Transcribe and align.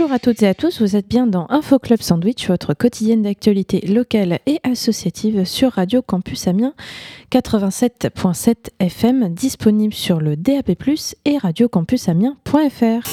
Bonjour 0.00 0.14
à 0.14 0.18
toutes 0.18 0.42
et 0.42 0.48
à 0.48 0.54
tous, 0.54 0.80
vous 0.80 0.96
êtes 0.96 1.06
bien 1.06 1.26
dans 1.26 1.44
Info 1.50 1.78
Club 1.78 2.00
Sandwich, 2.00 2.48
votre 2.48 2.72
quotidienne 2.72 3.20
d'actualité 3.20 3.86
locale 3.86 4.38
et 4.46 4.58
associative 4.62 5.44
sur 5.44 5.72
Radio 5.72 6.00
Campus 6.00 6.48
Amiens 6.48 6.72
87.7 7.30 8.70
FM, 8.78 9.28
disponible 9.34 9.92
sur 9.92 10.18
le 10.18 10.36
DAP+, 10.36 10.70
et 11.26 11.36
radiocampusamiens.fr. 11.36 13.10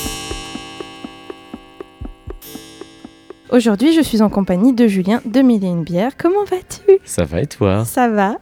Aujourd'hui, 3.49 3.91
je 3.91 4.01
suis 4.01 4.21
en 4.21 4.29
compagnie 4.29 4.71
de 4.71 4.87
Julien 4.87 5.19
de 5.25 5.41
Mille 5.41 5.83
Bière. 5.83 6.15
Comment 6.15 6.45
vas-tu? 6.45 6.99
Ça 7.03 7.25
va 7.25 7.41
et 7.41 7.47
toi? 7.47 7.83
Ça 7.83 8.07
va. 8.07 8.37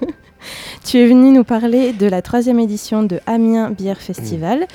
tu 0.86 0.96
es 0.96 1.06
venu 1.06 1.30
nous 1.30 1.44
parler 1.44 1.92
de 1.92 2.06
la 2.06 2.22
troisième 2.22 2.58
édition 2.58 3.02
de 3.02 3.20
Amiens 3.26 3.68
Bière 3.68 4.00
Festival 4.00 4.66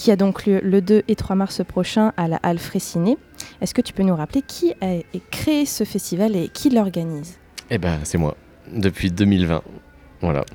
qui 0.00 0.10
a 0.10 0.16
donc 0.16 0.46
lieu 0.46 0.60
le 0.62 0.80
2 0.80 1.02
et 1.08 1.14
3 1.14 1.36
mars 1.36 1.62
prochain 1.62 2.14
à 2.16 2.26
la 2.26 2.36
Halle 2.36 2.58
Fraissinet. 2.58 3.18
Est-ce 3.60 3.74
que 3.74 3.82
tu 3.82 3.92
peux 3.92 4.02
nous 4.02 4.16
rappeler 4.16 4.40
qui 4.40 4.72
a 4.80 5.02
créé 5.30 5.66
ce 5.66 5.84
festival 5.84 6.36
et 6.36 6.48
qui 6.48 6.70
l'organise? 6.70 7.38
Eh 7.68 7.76
ben, 7.76 7.98
c'est 8.04 8.16
moi, 8.16 8.34
depuis 8.72 9.10
2020. 9.10 9.62
Voilà. 10.22 10.46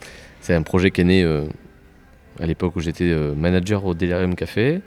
C'est 0.41 0.55
un 0.55 0.63
projet 0.63 0.89
qui 0.89 1.01
est 1.01 1.03
né 1.03 1.23
euh, 1.23 1.45
à 2.39 2.47
l'époque 2.47 2.75
où 2.75 2.79
j'étais 2.79 3.11
euh, 3.11 3.35
manager 3.35 3.85
au 3.85 3.93
Delirium 3.93 4.33
Café. 4.33 4.81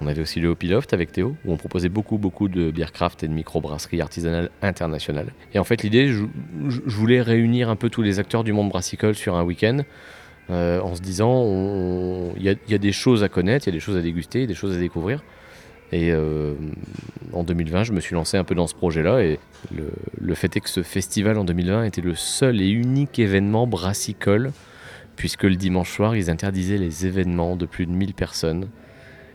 On 0.00 0.06
avait 0.06 0.22
aussi 0.22 0.38
le 0.38 0.50
Hopi 0.50 0.68
Loft 0.68 0.92
avec 0.92 1.10
Théo, 1.10 1.34
où 1.44 1.52
on 1.52 1.56
proposait 1.56 1.88
beaucoup, 1.88 2.16
beaucoup 2.16 2.48
de 2.48 2.70
bière 2.70 2.92
craft 2.92 3.24
et 3.24 3.28
de 3.28 3.32
microbrasserie 3.32 4.00
artisanale 4.00 4.50
internationale. 4.62 5.32
Et 5.52 5.58
en 5.58 5.64
fait, 5.64 5.82
l'idée, 5.82 6.06
je, 6.06 6.26
voulais 6.86 7.22
réunir 7.22 7.70
un 7.70 7.76
peu 7.76 7.90
tous 7.90 8.02
les 8.02 8.20
acteurs 8.20 8.44
du 8.44 8.52
monde 8.52 8.68
brassicole 8.68 9.16
sur 9.16 9.34
un 9.34 9.42
week-end 9.42 9.78
euh, 10.50 10.80
en 10.80 10.94
se 10.94 11.00
disant 11.00 11.44
il 12.36 12.42
y, 12.44 12.74
a 12.74 12.78
des 12.78 12.92
choses 12.92 13.24
à 13.24 13.28
connaître, 13.28 13.66
il 13.66 13.70
y 13.70 13.74
a 13.74 13.76
des 13.76 13.80
choses 13.80 13.96
à 13.96 14.02
déguster, 14.02 14.46
des 14.46 14.54
choses 14.54 14.76
à 14.76 14.78
découvrir. 14.78 15.22
Et 15.92 16.10
euh, 16.12 16.54
en 17.32 17.44
2020, 17.44 17.84
je 17.84 17.92
me 17.92 18.00
suis 18.00 18.14
lancé 18.14 18.36
un 18.36 18.44
peu 18.44 18.54
dans 18.54 18.66
ce 18.66 18.74
projet-là. 18.74 19.22
Et 19.22 19.38
le, 20.20 20.34
fait 20.34 20.56
est 20.56 20.60
que 20.60 20.68
ce 20.68 20.82
festival 20.82 21.38
en 21.38 21.44
2020 21.44 21.84
était 21.84 22.00
le 22.00 22.14
seul 22.14 22.60
et 22.60 22.68
unique 22.68 23.18
événement 23.18 23.66
brassicole, 23.66 24.52
puisque 25.16 25.44
le 25.44 25.56
dimanche 25.56 25.92
soir, 25.92 26.16
ils 26.16 26.30
interdisaient 26.30 26.78
les 26.78 27.06
événements 27.06 27.56
de 27.56 27.66
plus 27.66 27.86
de 27.86 27.92
1000 27.92 28.14
personnes 28.14 28.68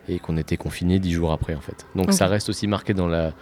et 0.10 0.20
qu'on 0.20 0.36
était 0.36 0.58
confinés 0.58 1.00
dix 1.00 1.12
jours 1.12 1.32
après, 1.32 1.56
en 1.56 1.62
fait. 1.62 1.86
Donc 1.96 2.12
ça 2.12 2.28
reste 2.28 2.50
aussi 2.50 2.68
marqué 2.68 2.94
dans 2.94 3.08
la, 3.08 3.34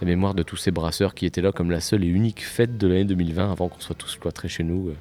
la, 0.00 0.06
mémoire 0.06 0.34
de 0.34 0.42
tous 0.42 0.56
ces 0.56 0.70
brasseurs 0.70 1.14
qui 1.14 1.26
étaient 1.26 1.40
là 1.40 1.52
comme 1.52 1.70
la 1.70 1.80
seule 1.80 2.04
et 2.04 2.08
unique 2.08 2.44
fête 2.44 2.78
de 2.78 2.86
l'année 2.86 3.04
2020 3.04 3.50
avant 3.50 3.68
qu'on 3.68 3.80
soit 3.80 3.96
tous 3.96 4.16
cloîtrés 4.16 4.48
chez 4.48 4.62
nous. 4.62 4.92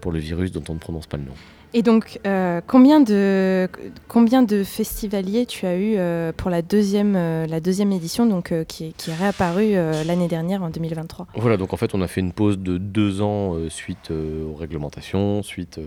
Pour 0.00 0.12
le 0.12 0.18
virus 0.18 0.52
dont 0.52 0.64
on 0.68 0.74
ne 0.74 0.78
prononce 0.78 1.06
pas 1.06 1.16
le 1.16 1.24
nom. 1.24 1.34
Et 1.72 1.82
donc, 1.82 2.18
euh, 2.26 2.60
combien, 2.66 3.00
de, 3.00 3.68
combien 4.08 4.42
de 4.42 4.64
festivaliers 4.64 5.46
tu 5.46 5.66
as 5.66 5.76
eu 5.76 5.94
euh, 5.96 6.32
pour 6.36 6.50
la 6.50 6.62
deuxième, 6.62 7.14
euh, 7.14 7.46
la 7.46 7.60
deuxième 7.60 7.92
édition, 7.92 8.26
donc, 8.26 8.52
qui, 8.66 8.92
qui, 8.94 9.10
est 9.10 9.14
réapparue 9.14 9.74
l'année 10.04 10.26
dernière, 10.26 10.62
en 10.62 10.70
2023 10.70 11.28
Voilà, 11.36 11.56
donc 11.56 11.72
en 11.72 11.76
fait, 11.76 11.94
on 11.94 12.02
a 12.02 12.08
fait 12.08 12.20
une 12.20 12.32
pause 12.32 12.58
de 12.58 12.76
deux 12.76 13.22
ans 13.22 13.56
suite 13.68 14.10
aux 14.10 14.54
réglementations, 14.54 15.42
suite 15.42 15.80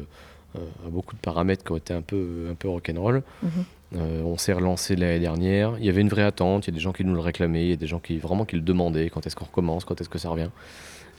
à 0.56 0.90
beaucoup 0.90 1.16
de 1.16 1.20
paramètres 1.20 1.66
qui 1.66 1.72
ont 1.72 1.78
été 1.78 1.94
un 1.94 2.02
peu, 2.02 2.48
un 2.50 2.56
peu 2.56 2.70
rock'n'roll. 2.70 3.24
Mhm. 3.42 3.50
on 4.26 4.38
s'est 4.38 4.54
relancé 4.54 4.96
l'année 4.96 5.20
dernière. 5.20 5.76
Il 5.80 5.86
y 5.86 5.90
avait 5.90 6.02
une 6.02 6.10
vraie 6.10 6.24
attente, 6.24 6.66
il 6.66 6.72
y 6.72 6.74
a 6.74 6.76
des 6.76 6.82
gens 6.82 6.94
qui 6.94 7.04
nous 7.04 7.14
le 7.14 7.20
réclamaient, 7.20 7.66
il 7.66 7.70
y 7.70 7.74
a 7.74 7.78
des 7.78 7.88
gens 7.88 8.00
qui 8.00 8.18
vraiment 8.20 8.46
qui 8.46 8.56
le 8.56 8.62
demandaient, 8.62 9.10
quand 9.10 9.28
est-ce 9.28 9.36
qu'on 9.36 9.46
recommence, 9.46 9.84
quand 9.84 10.00
est-ce 10.00 10.10
que 10.10 10.20
ça 10.20 10.30
revient? 10.30 10.50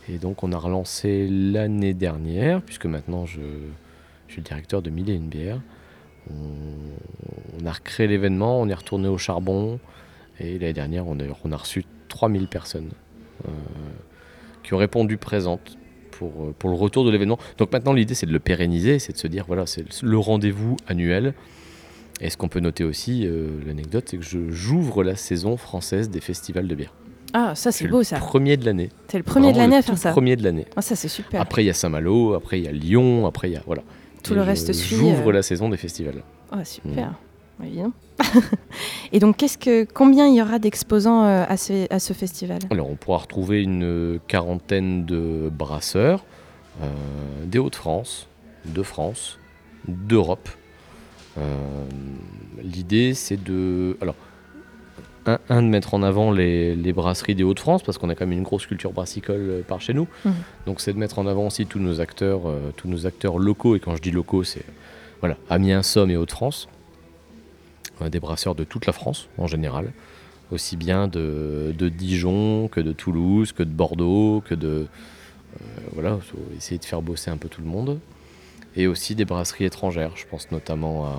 Et 0.09 0.19
donc 0.19 0.43
on 0.43 0.53
a 0.53 0.59
relancé 0.59 1.29
l'année 1.29 1.95
dernière, 1.95 2.63
puisque 2.63 2.87
maintenant 2.87 3.27
je, 3.27 3.41
suis 4.29 4.39
le 4.39 4.43
directeur 4.43 4.83
de 4.83 4.91
Mille 4.91 5.11
et 5.11 5.15
une 5.15 5.29
bière. 5.29 5.61
On, 6.31 7.67
a 7.67 7.73
recréé 7.73 8.07
l'événement, 8.09 8.61
on 8.61 8.69
est 8.69 8.75
retourné 8.75 9.09
au 9.09 9.19
charbon, 9.19 9.79
et 10.41 10.59
l'année 10.59 10.73
dernière 10.73 11.07
on 11.07 11.19
a, 11.19 11.57
reçu 11.57 11.85
3000 12.09 12.49
personnes 12.49 12.91
euh, 13.47 13.51
qui 14.63 14.75
ont 14.75 14.79
répondu 14.79 15.17
présentes 15.17 15.79
pour, 16.11 16.53
pour 16.55 16.71
le 16.71 16.77
retour 16.77 17.05
de 17.05 17.11
l'événement. 17.11 17.39
Donc 17.59 17.73
maintenant 17.73 17.93
l'idée 17.93 18.15
c'est 18.15 18.27
de 18.27 18.33
le 18.33 18.41
pérenniser, 18.41 18.99
c'est 18.99 19.13
de 19.13 19.19
se 19.19 19.27
dire 19.27 19.45
voilà 19.47 19.67
c'est 19.67 20.03
le 20.03 20.19
rendez-vous 20.19 20.77
annuel. 20.87 21.35
Et 22.21 22.31
ce 22.31 22.37
qu'on 22.37 22.49
peut 22.49 22.61
noter 22.61 22.85
aussi, 22.85 23.27
euh, 23.27 23.49
l'anecdote, 23.67 24.09
c'est 24.09 24.19
que 24.19 24.51
j'ouvre 24.51 25.03
la 25.03 25.17
saison 25.17 25.57
française 25.57 26.11
des 26.11 26.21
festivals 26.21 26.69
de 26.69 26.75
bière. 26.75 26.95
Ah, 27.37 27.57
ça 27.57 27.73
c'est 27.73 27.89
beau 27.89 28.05
ça. 28.05 28.19
Premier 28.19 28.57
de 28.57 28.65
l'année. 28.65 28.91
C'est 29.09 29.19
le 29.19 29.25
premier 29.25 29.53
de 29.53 29.59
l'année 29.59 29.77
à 29.77 29.83
faire 29.83 29.99
ça. 29.99 30.13
Premier 30.13 30.37
de 30.37 30.45
l'année. 30.45 30.67
Ah, 30.77 30.83
ça 30.83 30.95
c'est 30.95 31.09
super. 31.09 31.41
Après 31.41 31.65
il 31.65 31.67
y 31.67 31.71
a 31.71 31.75
Saint-Malo, 31.75 32.35
après 32.35 32.61
il 32.61 32.65
y 32.65 32.69
a 32.69 32.73
Lyon, 32.73 33.27
après 33.27 33.51
il 33.51 33.55
y 33.55 33.57
a 33.57 33.63
voilà. 33.67 33.83
Tout 34.23 34.35
le 34.35 34.43
reste 34.43 34.73
suit. 34.73 34.97
J'ouvre 34.97 35.31
euh. 35.31 35.33
la 35.33 35.43
saison 35.43 35.69
des 35.69 35.77
festivals. 35.77 36.23
Ah 36.53 36.65
super. 36.65 37.11
Mm. 37.59 37.65
Évidemment. 37.65 37.93
Et 39.13 39.19
donc 39.19 39.37
qu'est-ce 39.37 39.59
que 39.59 39.85
combien 39.85 40.29
il 40.29 40.37
y 40.37 40.43
aura 40.43 40.61
d'exposants 40.61 41.25
euh, 41.25 41.45
à, 41.49 41.57
ce, 41.57 41.93
à 41.93 41.99
ce 41.99 42.13
festival? 42.13 42.61
Alors 42.71 42.89
on 42.89 42.95
pourra 42.95 43.19
retrouver 43.19 43.63
une 43.63 44.21
quarantaine 44.29 45.05
de 45.05 45.51
brasseurs 45.53 46.25
euh, 46.83 46.87
des 47.47 47.59
Hauts-de-France, 47.59 48.29
de 48.65 48.83
France, 48.85 49.39
d'Europe. 49.89 50.49
L'idée 52.63 53.13
c'est 53.13 53.43
de 53.43 53.97
alors 54.01 54.15
un, 55.27 55.63
de 55.63 55.69
mettre 55.69 55.95
en 55.95 56.03
avant 56.03 56.33
les, 56.33 56.93
brasseries 56.93 57.35
des 57.35 57.45
Hauts-de-France, 57.45 57.83
parce 57.83 57.99
qu'on 57.99 58.09
a 58.09 58.15
quand 58.15 58.27
même 58.27 58.39
une 58.39 58.45
grosse 58.45 58.67
culture 58.67 58.93
brassicole 58.93 59.41
euh, 59.41 59.63
par 59.63 59.81
chez 59.81 59.95
nous. 59.95 60.07
Mmh. 60.25 60.31
Donc 60.67 60.81
c'est 60.81 60.93
de 60.93 60.99
mettre 60.99 61.19
en 61.19 61.27
avant 61.27 61.47
aussi 61.47 61.67
tous 61.67 61.79
nos 61.79 62.01
acteurs, 62.01 62.49
euh, 62.49 62.73
tous 62.77 62.89
nos 62.89 63.07
acteurs 63.07 63.39
locaux. 63.39 63.77
Et 63.77 63.81
quand 63.81 63.97
je 63.97 64.03
dis 64.03 64.11
locaux, 64.11 64.45
c'est 64.45 64.65
voilà, 65.21 65.37
Amiens, 65.49 65.83
Somme 65.83 66.11
et 66.11 66.17
Hauts-de-France. 66.17 66.69
des 68.11 68.21
brasseurs 68.21 68.55
de 68.55 68.65
toute 68.65 68.87
la 68.87 68.93
France 68.93 69.29
en 69.39 69.47
général, 69.47 69.93
aussi 70.51 70.77
bien 70.77 71.09
de, 71.09 71.75
Dijon 71.89 72.69
que 72.69 72.81
de 72.81 72.93
Toulouse, 72.93 73.53
que 73.53 73.63
de 73.63 73.71
Bordeaux, 73.71 74.43
que 74.47 74.55
de 74.55 74.87
euh, 75.57 75.67
voilà, 75.93 76.19
essayer 76.57 76.79
de 76.79 76.85
faire 76.85 77.01
bosser 77.01 77.31
un 77.31 77.37
peu 77.37 77.49
tout 77.49 77.63
le 77.63 77.69
monde. 77.69 78.01
Et 78.77 78.89
aussi 78.89 79.15
des 79.15 79.25
brasseries 79.25 79.65
étrangères. 79.65 80.13
Je 80.17 80.27
pense 80.27 80.51
notamment 80.51 81.07
à 81.07 81.15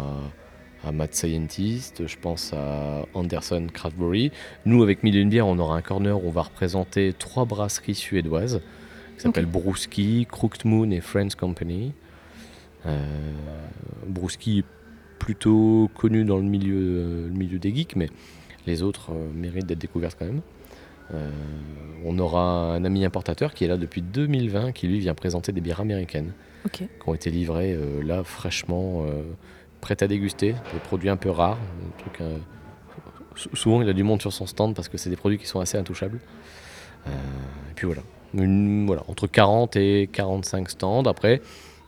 à 0.86 0.92
Mad 0.92 1.14
Scientist, 1.14 2.06
je 2.06 2.16
pense 2.18 2.54
à 2.54 3.06
Anderson 3.14 3.68
Craftbury. 3.74 4.32
Nous, 4.66 4.84
avec 4.84 5.04
Mille 5.04 5.28
Bière, 5.28 5.48
on 5.48 5.58
aura 5.58 5.76
un 5.76 5.82
corner 5.82 6.24
où 6.24 6.28
on 6.28 6.32
va 6.32 6.44
représenter 6.44 7.14
trois 7.18 7.46
brasseries 7.46 7.96
suédoises 7.96 8.62
qui 9.16 9.24
s'appellent 9.24 9.48
okay. 9.54 10.28
Crooked 10.30 10.66
Moon 10.66 10.92
et 10.92 11.02
Friends 11.02 11.36
Company. 11.38 11.94
Euh, 12.86 13.02
est 14.48 14.66
plutôt 15.18 15.90
connu 15.96 16.24
dans 16.24 16.38
le 16.38 16.44
milieu, 16.44 17.28
le 17.28 17.34
milieu 17.34 17.58
des 17.58 17.74
geeks, 17.74 17.96
mais 17.96 18.10
les 18.68 18.84
autres 18.84 19.12
euh, 19.12 19.30
méritent 19.34 19.66
d'être 19.66 19.80
découvertes 19.80 20.18
quand 20.20 20.26
même. 20.26 20.42
Euh, 21.14 21.30
on 22.04 22.18
aura 22.20 22.74
un 22.74 22.84
ami 22.84 23.06
importateur 23.06 23.54
qui 23.54 23.64
est 23.64 23.68
là 23.68 23.78
depuis 23.78 24.02
2020, 24.02 24.72
qui 24.72 24.88
lui 24.88 25.00
vient 25.00 25.14
présenter 25.14 25.52
des 25.52 25.62
bières 25.62 25.82
américaines, 25.82 26.34
qui 26.72 26.88
ont 27.06 27.14
été 27.14 27.30
livrées 27.30 27.74
euh, 27.74 28.04
là 28.04 28.24
fraîchement 28.24 29.06
prêt 29.86 30.02
à 30.02 30.08
déguster, 30.08 30.56
des 30.74 30.80
produits 30.80 31.10
un 31.10 31.16
peu 31.16 31.30
rares. 31.30 31.60
Euh, 32.20 32.38
souvent, 33.54 33.84
il 33.84 33.88
a 33.88 33.94
du 33.94 34.02
monde 34.02 34.20
sur 34.20 34.34
son 34.34 34.48
stand 34.48 34.74
parce 34.74 34.90
que 34.90 34.98
c'est 34.98 35.12
des 35.12 35.16
produits 35.16 35.38
qui 35.38 35.46
sont 35.46 35.60
assez 35.60 35.78
intouchables. 35.78 36.20
Euh, 37.06 37.12
et 37.70 37.74
puis 37.76 37.86
voilà. 37.86 38.02
voilà, 38.34 39.04
entre 39.08 39.28
40 39.28 39.76
et 39.76 40.10
45 40.12 40.72
stands. 40.72 41.04
Après, 41.04 41.40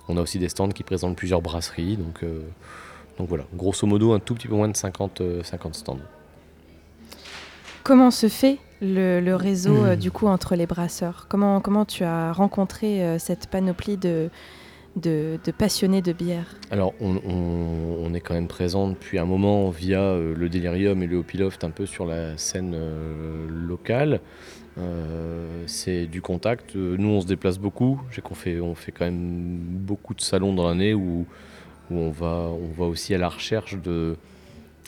on 0.07 0.15
a 0.15 0.21
aussi 0.21 0.37
des 0.37 0.47
stands 0.47 0.69
qui 0.69 0.83
présentent 0.83 1.15
plusieurs 1.15 1.41
brasseries. 1.41 1.97
Donc, 1.97 2.21
euh, 2.21 2.41
donc 3.17 3.29
voilà, 3.29 3.45
grosso 3.55 3.87
modo, 3.87 4.13
un 4.13 4.19
tout 4.19 4.35
petit 4.35 4.47
peu 4.47 4.53
moins 4.53 4.69
de 4.69 4.77
50, 4.77 5.23
50 5.43 5.73
stands. 5.73 5.97
Comment 7.81 8.11
se 8.11 8.29
fait 8.29 8.59
le, 8.79 9.33
réseau 9.33 9.73
hmm. 9.73 9.95
du 9.95 10.11
coup 10.11 10.27
entre 10.27 10.55
les 10.55 10.67
brasseurs? 10.67 11.25
Comment, 11.29 11.61
comment 11.61 11.85
tu 11.85 12.03
as 12.03 12.31
rencontré 12.31 13.17
cette 13.17 13.47
panoplie 13.47 13.97
de, 13.97 14.29
de, 14.97 15.39
passionnés 15.57 16.01
de 16.01 16.13
bière 16.13 16.55
Alors, 16.71 16.93
on, 16.99 18.13
est 18.13 18.21
quand 18.21 18.33
même 18.33 18.47
présent 18.47 18.87
depuis 18.87 19.19
un 19.19 19.25
moment 19.25 19.69
via 19.69 20.01
euh, 20.01 20.33
le 20.35 20.49
Delirium 20.49 21.03
et 21.03 21.07
le 21.07 21.17
Hopiloft 21.17 21.63
un 21.63 21.69
peu 21.69 21.85
sur 21.85 22.05
la 22.05 22.37
scène 22.37 22.73
euh, 22.73 23.47
locale. 23.49 24.21
Euh, 24.77 25.63
c'est 25.65 26.05
du 26.05 26.21
contact. 26.21 26.75
Nous, 26.75 27.07
on 27.07 27.21
se 27.21 27.27
déplace 27.27 27.59
beaucoup. 27.59 28.01
Fait, 28.33 28.59
on 28.59 28.75
fait 28.75 28.91
quand 28.91 29.05
même 29.05 29.57
beaucoup 29.59 30.13
de 30.13 30.21
salons 30.21 30.53
dans 30.53 30.67
l'année 30.67 30.93
où, 30.93 31.25
on, 31.91 32.09
va, 32.09 32.49
on 32.49 32.71
va 32.77 32.85
aussi 32.85 33.13
à 33.13 33.17
la 33.17 33.29
recherche 33.29 33.75
de, 33.81 34.15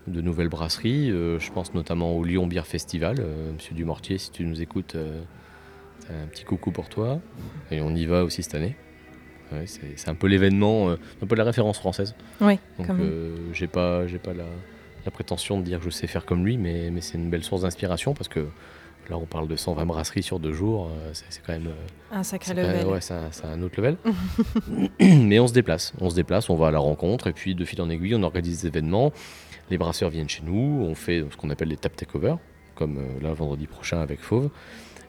de 0.07 0.21
nouvelles 0.21 0.50
brasseries. 0.50 1.09
je 1.09 1.51
pense 1.51 1.73
notamment 1.73 2.13
au 2.13 2.23
Lyon 2.23 2.47
Beer 2.47 2.65
Festival. 2.65 3.17
Monsieur 3.53 3.73
Dumortier, 3.75 4.17
si 4.17 4.31
tu 4.31 4.44
nous 4.45 4.62
écoutes, 4.62 4.95
un 6.09 6.27
petit 6.27 6.44
coucou 6.44 6.71
pour 6.71 6.89
toi. 6.89 7.19
Et 7.71 7.81
on 7.81 7.95
y 7.95 8.05
va 8.05 8.23
aussi 8.23 8.44
cette 8.44 8.55
année 8.55 8.75
c'est 9.66 10.10
un 10.10 10.16
peu 10.16 10.28
l'événement, 10.28 10.90
euh, 10.90 11.00
un 11.22 11.25
peu 11.25 11.36
la 11.36 11.44
référence 11.44 11.78
française. 11.78 12.16
Oui. 12.42 12.60
Donc 12.78 12.90
euh, 12.90 13.36
j'ai 13.54 13.68
pas, 13.68 14.07
j'ai 14.07 14.19
pas 14.19 14.34
la, 14.34 14.46
prétention 15.12 15.60
de 15.60 15.63
dire 15.63 15.80
que 15.80 15.86
je 15.86 15.90
sais 15.90 16.06
faire 16.06 16.24
comme 16.24 16.46
lui, 16.46 16.60
mais, 16.60 16.92
mais 16.92 17.01
c'est 17.01 17.18
une 17.18 17.31
belle 17.31 17.44
source 17.44 17.63
d'inspiration 17.63 18.13
parce 18.13 18.28
que 18.28 18.42
là 19.10 19.18
on 19.18 19.25
parle 19.25 19.48
de 19.48 19.56
120 19.56 19.88
brasseries 19.88 20.22
sur 20.22 20.40
deux 20.40 20.54
jours, 20.54 20.92
euh, 20.92 21.10
c'est 21.13 21.42
quand 21.44 21.54
même 21.54 21.72
un 22.12 22.22
sacré 22.22 22.54
level. 22.54 22.86
ouais, 22.86 23.01
c'est 23.01 23.46
un, 23.46 23.62
autre 23.63 23.81
level. 23.81 23.98
mais 25.00 25.40
on 25.40 25.48
se 25.48 25.54
déplace, 25.54 25.94
on 26.00 26.12
se 26.12 26.16
déplace, 26.16 26.51
on 26.51 26.56
va 26.56 26.68
à 26.68 26.72
la 26.72 26.78
rencontre 26.78 27.25
et 27.25 27.34
puis 27.34 27.56
de 27.56 27.66
fil 27.66 27.81
en 27.81 27.90
aiguille 27.90 28.13
on 28.13 28.22
organise 28.22 28.62
des 28.62 28.68
événements. 28.68 29.12
les 29.72 29.80
brasseurs 29.80 30.12
viennent 30.12 30.30
chez 30.30 30.44
nous, 30.44 30.86
on 30.88 30.94
fait 30.94 31.25
ce 31.31 31.38
qu'on 31.38 31.50
appelle 31.50 31.69
des 31.69 31.78
tap 31.78 31.96
takeover, 31.96 32.36
comme 32.75 33.00
là 33.24 33.34
vendredi 33.34 33.66
prochain 33.66 34.01
avec 34.01 34.19
Fauve. 34.19 34.51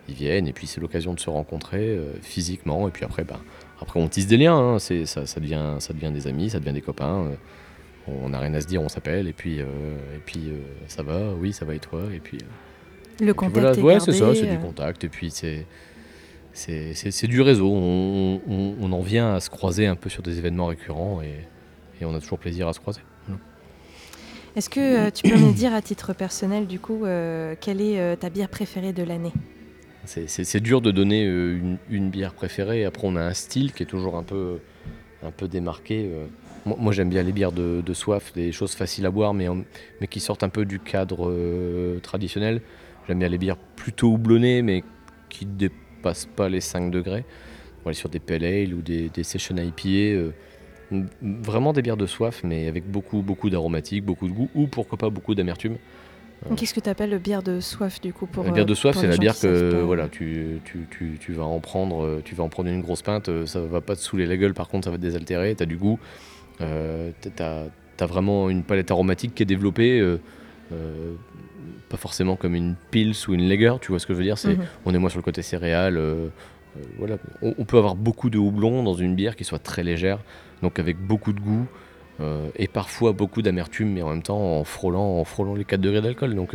Ils 0.08 0.14
viennent 0.14 0.48
et 0.48 0.54
puis 0.54 0.66
c'est 0.66 0.80
l'occasion 0.80 1.12
de 1.12 1.20
se 1.20 1.28
rencontrer 1.28 1.98
physiquement 2.22 2.88
et 2.88 2.90
puis 2.90 3.04
après, 3.04 3.22
bah, 3.22 3.38
après 3.80 4.00
on 4.00 4.08
tisse 4.08 4.26
des 4.26 4.36
liens, 4.36 4.56
hein. 4.56 4.78
c'est, 4.78 5.06
ça, 5.06 5.26
ça, 5.26 5.40
devient, 5.40 5.76
ça 5.78 5.92
devient 5.92 6.12
des 6.12 6.26
amis, 6.26 6.50
ça 6.50 6.58
devient 6.58 6.72
des 6.72 6.82
copains 6.82 7.30
on 8.06 8.30
n'a 8.30 8.40
rien 8.40 8.52
à 8.54 8.60
se 8.60 8.66
dire, 8.66 8.82
on 8.82 8.88
s'appelle 8.88 9.28
et 9.28 9.32
puis, 9.32 9.58
et 9.58 10.20
puis 10.26 10.50
ça 10.88 11.04
va, 11.04 11.32
oui, 11.38 11.52
ça 11.52 11.64
va 11.64 11.74
et 11.76 11.78
toi, 11.78 12.02
et 12.12 12.18
puis. 12.18 12.38
le 13.20 13.32
contact. 13.34 13.78
ouais, 13.78 14.00
c'est 14.00 14.12
ça, 14.12 14.34
c'est 14.34 14.46
du 14.46 14.58
contact, 14.58 15.04
et 15.04 15.08
puis 15.08 15.30
c'est 15.30 15.64
c'est 16.52 17.26
du 17.26 17.40
réseau. 17.40 17.70
On, 17.70 18.92
en 18.92 19.00
vient 19.00 19.34
à 19.34 19.40
se 19.40 19.50
croiser 19.50 19.86
un 19.86 19.96
peu 19.96 20.08
sur 20.08 20.22
des 20.22 20.38
événements 20.38 20.66
récurrents 20.66 21.20
et, 21.22 21.46
on 22.04 22.14
a 22.14 22.20
toujours 22.20 22.38
plaisir 22.38 22.66
à 22.66 22.72
se 22.72 22.80
croiser. 22.80 23.02
Est-ce 24.56 24.70
que 24.70 24.80
euh, 24.80 25.10
tu 25.10 25.30
peux 25.30 25.36
me 25.36 25.52
dire 25.52 25.72
à 25.74 25.80
titre 25.80 26.12
personnel, 26.12 26.66
du 26.66 26.80
coup, 26.80 27.04
euh, 27.04 27.54
quelle 27.60 27.80
est 27.80 28.00
euh, 28.00 28.16
ta 28.16 28.30
bière 28.30 28.48
préférée 28.48 28.92
de 28.92 29.04
l'année? 29.04 29.32
C'est 30.06 30.60
dur 30.60 30.80
de 30.80 30.90
donner 30.90 31.24
une, 31.24 32.10
bière 32.10 32.32
préférée. 32.32 32.84
Après, 32.84 33.06
on 33.06 33.16
a 33.16 33.22
un 33.22 33.34
style 33.34 33.72
qui 33.72 33.82
est 33.82 33.86
toujours 33.86 34.16
un 34.16 34.22
peu, 34.22 34.58
un 35.22 35.30
peu 35.30 35.46
démarqué. 35.46 36.10
Moi, 36.64 36.92
j'aime 36.92 37.10
bien 37.10 37.22
les 37.22 37.32
bières 37.32 37.52
de, 37.52 37.92
soif, 37.92 38.32
des 38.32 38.50
choses 38.50 38.74
faciles 38.74 39.06
à 39.06 39.10
boire, 39.10 39.34
mais, 39.34 39.46
mais 40.00 40.06
qui 40.06 40.20
sortent 40.20 40.42
un 40.42 40.48
peu 40.48 40.64
du 40.64 40.80
cadre 40.80 41.32
traditionnel. 42.02 42.62
J'aime 43.06 43.18
bien 43.18 43.28
les 43.28 43.38
bières 43.38 43.58
plutôt 43.76 44.12
houblonnées, 44.12 44.62
mais 44.62 44.84
qui 45.28 45.46
dépassent 45.46 45.76
passe 46.00 46.26
pas 46.26 46.48
les 46.48 46.60
5 46.60 46.90
degrés. 46.90 47.24
On 47.84 47.90
va 47.90 47.94
sur 47.94 48.08
des 48.08 48.18
pale 48.18 48.44
ale 48.44 48.74
ou 48.74 48.82
des, 48.82 49.08
des 49.08 49.22
IPA. 49.22 49.88
Euh, 49.88 50.30
vraiment 51.22 51.72
des 51.72 51.82
bières 51.82 51.96
de 51.96 52.06
soif, 52.06 52.42
mais 52.42 52.66
avec 52.66 52.90
beaucoup, 52.90 53.22
beaucoup 53.22 53.48
d'aromatiques, 53.48 54.04
beaucoup 54.04 54.26
de 54.26 54.32
goût, 54.32 54.50
ou 54.54 54.66
pourquoi 54.66 54.98
pas 54.98 55.08
beaucoup 55.08 55.34
d'amertume. 55.34 55.76
Qu'est-ce 56.56 56.74
que 56.74 56.80
tu 56.80 56.88
appelles 56.88 57.10
le 57.10 57.18
bière 57.18 57.42
de 57.42 57.60
soif 57.60 58.00
du 58.00 58.12
coup 58.12 58.26
pour 58.26 58.44
La 58.44 58.50
bière 58.50 58.66
de 58.66 58.72
euh, 58.72 58.74
soif, 58.74 58.96
c'est 58.98 59.06
la 59.06 59.16
bière 59.16 59.38
que 59.38 59.82
voilà, 59.82 60.08
tu, 60.08 60.60
tu, 60.64 60.86
tu, 60.90 61.18
tu, 61.20 61.32
vas 61.32 61.44
en 61.44 61.60
prendre, 61.60 62.04
euh, 62.04 62.22
tu 62.24 62.34
vas 62.34 62.44
en 62.44 62.48
prendre 62.48 62.70
une 62.70 62.80
grosse 62.80 63.02
pinte, 63.02 63.30
ça 63.46 63.60
va 63.60 63.80
pas 63.80 63.94
te 63.94 64.00
saouler 64.00 64.26
la 64.26 64.36
gueule, 64.36 64.54
par 64.54 64.68
contre 64.68 64.86
ça 64.86 64.90
va 64.90 64.96
te 64.96 65.02
désaltérer, 65.02 65.54
tu 65.54 65.62
as 65.62 65.66
du 65.66 65.76
goût, 65.76 65.98
euh, 66.60 67.10
tu 67.20 67.42
as, 67.42 67.66
vraiment 68.06 68.48
une 68.48 68.62
palette 68.62 68.90
aromatique 68.90 69.34
qui 69.34 69.42
est 69.42 69.46
développée, 69.46 70.02
pas 71.90 71.96
forcément 71.96 72.36
comme 72.36 72.54
une 72.54 72.76
pils 72.90 73.14
ou 73.28 73.34
une 73.34 73.48
lager, 73.48 73.74
tu 73.82 73.88
vois 73.88 73.98
ce 73.98 74.06
que 74.06 74.14
je 74.14 74.18
veux 74.18 74.24
dire 74.24 74.38
c'est 74.38 74.56
mhm. 74.56 74.64
On 74.86 74.94
est 74.94 74.98
moins 74.98 75.10
sur 75.10 75.18
le 75.18 75.24
côté 75.24 75.42
céréal. 75.42 75.98
Euh, 75.98 76.28
euh, 76.78 76.82
voilà. 76.98 77.16
On, 77.42 77.64
peut 77.64 77.76
avoir 77.76 77.96
beaucoup 77.96 78.30
de 78.30 78.38
houblon 78.38 78.84
dans 78.84 78.94
une 78.94 79.16
bière 79.16 79.34
qui 79.34 79.44
soit 79.44 79.58
très 79.58 79.82
légère, 79.82 80.20
donc 80.62 80.78
avec 80.78 80.96
beaucoup 80.98 81.32
de 81.32 81.40
goût 81.40 81.66
euh, 81.66 81.89
et 82.56 82.68
parfois 82.68 83.12
beaucoup 83.12 83.42
d'amertume, 83.42 83.92
mais 83.92 84.02
en 84.02 84.10
même 84.10 84.22
temps 84.22 84.58
en 84.58 84.64
frôlant, 84.64 85.18
en 85.18 85.24
frôlant 85.24 85.54
les 85.54 85.64
4 85.64 85.80
degrés 85.80 86.02
d'alcool. 86.02 86.34
Donc 86.34 86.54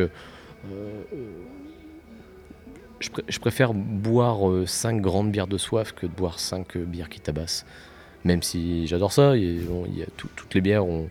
je, 2.99 3.39
préfère 3.39 3.73
boire 3.73 4.67
5 4.67 5.01
grandes 5.01 5.31
bières 5.31 5.47
de 5.47 5.57
soif 5.57 5.93
que 5.93 6.05
de 6.05 6.11
boire 6.11 6.39
5 6.39 6.77
bières 6.77 7.09
qui 7.09 7.19
tabassent. 7.19 7.65
Même 8.23 8.43
si 8.43 8.87
j'adore 8.87 9.11
ça, 9.11 9.33
toutes 10.17 10.53
les 10.53 10.61
bières 10.61 10.85
ont 10.85 11.09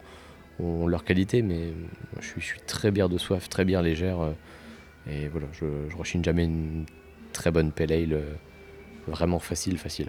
leur 0.87 1.05
qualité, 1.05 1.43
mais 1.43 1.73
je 2.21 2.41
suis, 2.41 2.61
très 2.67 2.91
bière 2.91 3.09
de 3.09 3.19
soif, 3.19 3.49
très 3.49 3.65
bien 3.65 3.83
légère. 3.83 4.21
Euh, 4.21 4.33
et 5.11 5.29
voilà, 5.29 5.47
je, 5.53 5.67
je 5.89 5.97
rechigne 5.97 6.25
jamais 6.25 6.45
une 6.45 6.87
très 7.33 7.51
bonne 7.51 7.73
pale 7.73 7.93
ale, 7.93 8.13
euh, 8.15 8.35
vraiment 9.07 9.39
facile, 9.39 9.79
facile. 9.79 10.09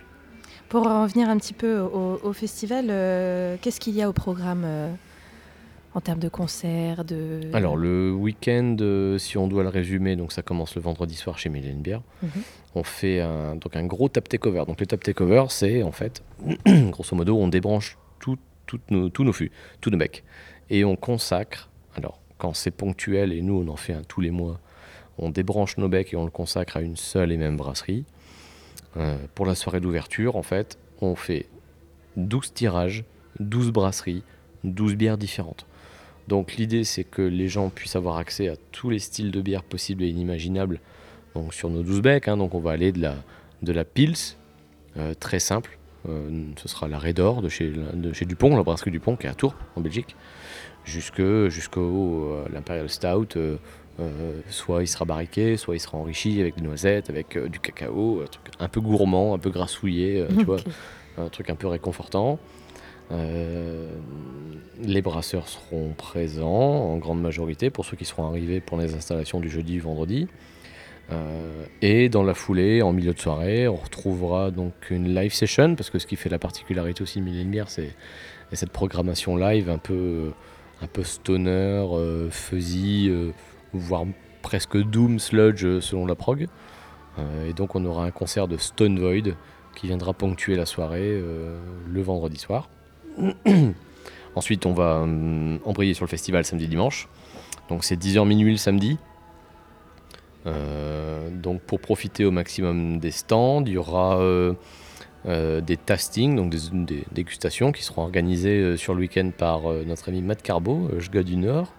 Pour 0.69 0.85
revenir 0.85 1.29
un 1.29 1.37
petit 1.37 1.53
peu 1.53 1.79
au, 1.79 2.33
festival, 2.33 2.87
euh, 2.89 3.55
qu'est-ce 3.61 3.79
qu'il 3.79 3.93
y 3.95 4.01
a 4.01 4.09
au 4.09 4.13
programme 4.13 4.65
en 5.93 6.01
termes 6.01 6.19
de 6.19 6.27
concerts 6.27 7.05
de... 7.05 7.41
Alors 7.53 7.77
le 7.77 8.11
week-end, 8.11 8.75
si 9.17 9.37
on 9.37 9.47
doit 9.47 9.63
le 9.63 9.69
résumer, 9.69 10.15
donc 10.15 10.31
ça 10.31 10.41
commence 10.41 10.75
le 10.75 10.81
vendredi 10.81 11.15
soir 11.15 11.37
chez 11.37 11.49
Mylène 11.49 11.81
Bière. 11.81 12.01
Mhm. 12.21 12.29
On 12.75 12.83
fait 12.83 13.21
un, 13.21 13.55
donc 13.55 13.75
un 13.75 13.85
gros 13.85 14.09
tap 14.09 14.27
takeover. 14.27 14.63
Donc 14.67 14.79
le 14.79 14.85
tap 14.85 15.01
takeover, 15.01 15.45
c'est 15.49 15.83
en 15.83 15.91
fait, 15.91 16.23
grosso 16.65 17.15
modo, 17.15 17.37
on 17.37 17.47
débranche 17.47 17.97
tout 18.19 18.37
nos, 18.89 19.09
tous 19.09 19.23
nos 19.23 19.33
fûts, 19.33 19.51
tous 19.81 19.89
nos 19.89 19.97
becs. 19.97 20.23
Et 20.69 20.83
on 20.83 20.95
consacre, 20.95 21.69
alors 21.95 22.19
quand 22.37 22.53
c'est 22.53 22.71
ponctuel, 22.71 23.33
et 23.33 23.41
nous 23.41 23.63
on 23.65 23.67
en 23.71 23.75
fait 23.75 23.93
un 23.93 24.01
tous 24.03 24.21
les 24.21 24.31
mois, 24.31 24.59
on 25.17 25.29
débranche 25.29 25.77
nos 25.77 25.87
becs 25.87 26.13
et 26.13 26.17
on 26.17 26.25
le 26.25 26.31
consacre 26.31 26.77
à 26.77 26.81
une 26.81 26.97
seule 26.97 27.31
et 27.31 27.37
même 27.37 27.57
brasserie. 27.57 28.05
Euh, 28.97 29.17
pour 29.33 29.45
la 29.45 29.55
soirée 29.55 29.79
d'ouverture, 29.79 30.35
en 30.35 30.43
fait, 30.43 30.77
on 31.01 31.15
fait 31.15 31.47
12 32.17 32.53
tirages, 32.53 33.03
12 33.39 33.71
brasseries, 33.71 34.23
12 34.63 34.95
bières 34.95 35.17
différentes. 35.17 35.65
Donc 36.27 36.55
l'idée 36.55 36.83
c'est 36.83 37.03
que 37.03 37.21
les 37.21 37.47
gens 37.47 37.69
puissent 37.69 37.95
avoir 37.95 38.17
accès 38.17 38.47
à 38.47 38.55
tous 38.71 38.89
les 38.89 38.99
styles 38.99 39.31
de 39.31 39.41
bières 39.41 39.63
possibles 39.63 40.03
et 40.03 40.07
inimaginables 40.07 40.79
donc, 41.35 41.53
sur 41.53 41.69
nos 41.69 41.83
12 41.83 42.01
becs. 42.01 42.27
Hein. 42.27 42.37
donc 42.37 42.55
on 42.55 42.59
va 42.59 42.71
aller 42.71 42.91
de 42.91 43.01
la, 43.01 43.15
de 43.61 43.71
la 43.71 43.83
Pils, 43.83 44.35
euh, 44.97 45.13
très 45.13 45.39
simple, 45.39 45.77
euh, 46.09 46.45
ce 46.57 46.67
sera 46.67 46.87
la 46.87 46.97
Redor 46.97 47.41
de 47.41 47.49
chez, 47.49 47.71
de 47.71 48.13
chez 48.13 48.25
Dupont, 48.25 48.55
la 48.55 48.63
brasserie 48.63 48.91
Dupont 48.91 49.15
qui 49.15 49.27
est 49.27 49.29
à 49.29 49.33
Tours, 49.33 49.55
en 49.75 49.81
Belgique, 49.81 50.15
jusqu'au 50.85 51.81
euh, 51.81 52.45
l'Imperial 52.51 52.89
Stout. 52.89 53.37
Euh, 53.99 54.41
soit 54.49 54.83
il 54.83 54.87
sera 54.87 55.05
barriqué, 55.05 55.55
soit 55.55 55.75
il 55.75 55.79
sera 55.79 55.97
enrichi 55.97 56.41
avec 56.41 56.57
des 56.57 56.63
noisettes, 56.63 57.09
avec 57.09 57.37
du 57.37 57.59
cacao, 57.59 58.21
un 58.21 58.27
truc 58.27 58.45
un 58.59 58.67
peu 58.67 58.81
gourmand, 58.81 59.33
un 59.33 59.39
peu 59.39 59.49
grassouillé, 59.49 60.25
tu 60.37 60.43
vois, 60.43 60.59
un 61.17 61.29
truc 61.29 61.49
un 61.49 61.55
peu 61.55 61.67
réconfortant. 61.67 62.39
les 63.11 65.01
brasseurs 65.01 65.47
seront 65.47 65.93
présents 65.95 66.91
en 66.91 66.97
grande 66.97 67.21
majorité 67.21 67.69
pour 67.69 67.85
ceux 67.85 67.95
qui 67.95 68.05
seront 68.05 68.25
arrivés 68.27 68.59
pour 68.59 68.77
les 68.77 68.95
installations 68.95 69.39
du 69.39 69.49
jeudi 69.49 69.79
vendredi. 69.79 70.27
Euh, 71.11 71.65
et 71.81 72.09
dans 72.09 72.23
la 72.23 72.33
foulée, 72.33 72.81
en 72.81 72.91
milieu 72.91 73.13
de 73.13 73.19
soirée, 73.19 73.67
on 73.67 73.75
retrouvera 73.75 74.51
donc 74.51 74.73
une 74.89 75.13
live 75.13 75.33
session, 75.33 75.75
parce 75.75 75.89
que 75.89 75.99
ce 75.99 76.07
qui 76.07 76.15
fait 76.15 76.29
la 76.29 76.39
particularité 76.39 77.03
aussi 77.03 77.19
de 77.19 77.25
Millennium, 77.25 77.65
c'est 77.67 77.95
cette 78.53 78.71
programmation 78.71 79.37
live 79.37 79.69
un 79.69 79.77
peu, 79.77 80.31
un 80.81 80.87
peu 80.87 81.03
stoner, 81.03 81.85
euh, 81.91 82.29
fuzzy, 82.29 83.07
euh, 83.09 83.31
voire 83.77 84.05
presque 84.41 84.77
doom 84.77 85.19
sludge 85.19 85.79
selon 85.79 86.05
la 86.05 86.15
prog. 86.15 86.47
et 87.47 87.53
donc 87.53 87.75
on 87.75 87.85
aura 87.85 88.05
un 88.05 88.11
concert 88.11 88.47
de 88.47 88.57
Stone 88.57 88.99
Void 88.99 89.35
qui 89.75 89.87
viendra 89.87 90.13
ponctuer 90.13 90.55
la 90.55 90.65
soirée 90.65 91.21
le 91.87 92.01
vendredi 92.01 92.37
soir. 92.37 92.69
Ensuite, 94.35 94.65
on 94.65 94.73
va 94.73 95.05
embrayer 95.65 95.93
sur 95.93 96.05
le 96.05 96.09
festival 96.09 96.45
samedi 96.45 96.67
dimanche. 96.67 97.07
Donc 97.69 97.83
c'est 97.83 97.99
10h 97.99 98.27
minuit 98.27 98.51
le 98.51 98.57
samedi, 98.57 98.97
euh, 100.47 101.29
donc 101.31 101.61
pour 101.61 101.79
profiter 101.79 102.25
au 102.25 102.31
maximum 102.31 102.99
des 102.99 103.11
stands, 103.11 103.63
il 103.65 103.73
y 103.73 103.77
aura 103.77 104.19
euh, 104.19 104.53
euh, 105.27 105.61
des 105.61 105.77
tastings, 105.77 106.35
donc 106.35 106.51
des, 106.51 107.03
dégustations 107.11 107.71
qui 107.71 107.83
seront 107.83 108.03
organisées 108.03 108.77
sur 108.77 108.93
le 108.93 108.99
week-end 108.99 109.31
par 109.35 109.63
notre 109.85 110.09
ami 110.09 110.21
Matt 110.21 110.41
Carbo, 110.43 110.89
je 110.99 111.09
du 111.21 111.37
Nord, 111.37 111.73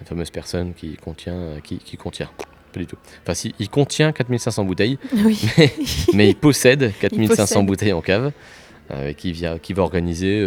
la 0.00 0.06
fameuse 0.06 0.30
personne 0.30 0.74
qui 0.74 0.96
contient, 0.96 1.60
qui, 1.62 1.96
contient, 1.96 2.30
pas 2.72 2.80
du 2.80 2.86
tout. 2.86 2.96
Enfin, 3.22 3.34
si, 3.34 3.54
il 3.58 3.68
contient 3.68 4.12
4500 4.12 4.64
bouteilles, 4.64 4.98
mais, 6.14 6.30
il 6.30 6.36
possède 6.36 6.92
4500 7.00 7.62
bouteilles 7.62 7.92
en 7.92 8.02
cave. 8.02 8.32
qui, 9.16 9.32
vient, 9.32 9.58
qui 9.58 9.72
va 9.72 9.82
organiser 9.82 10.40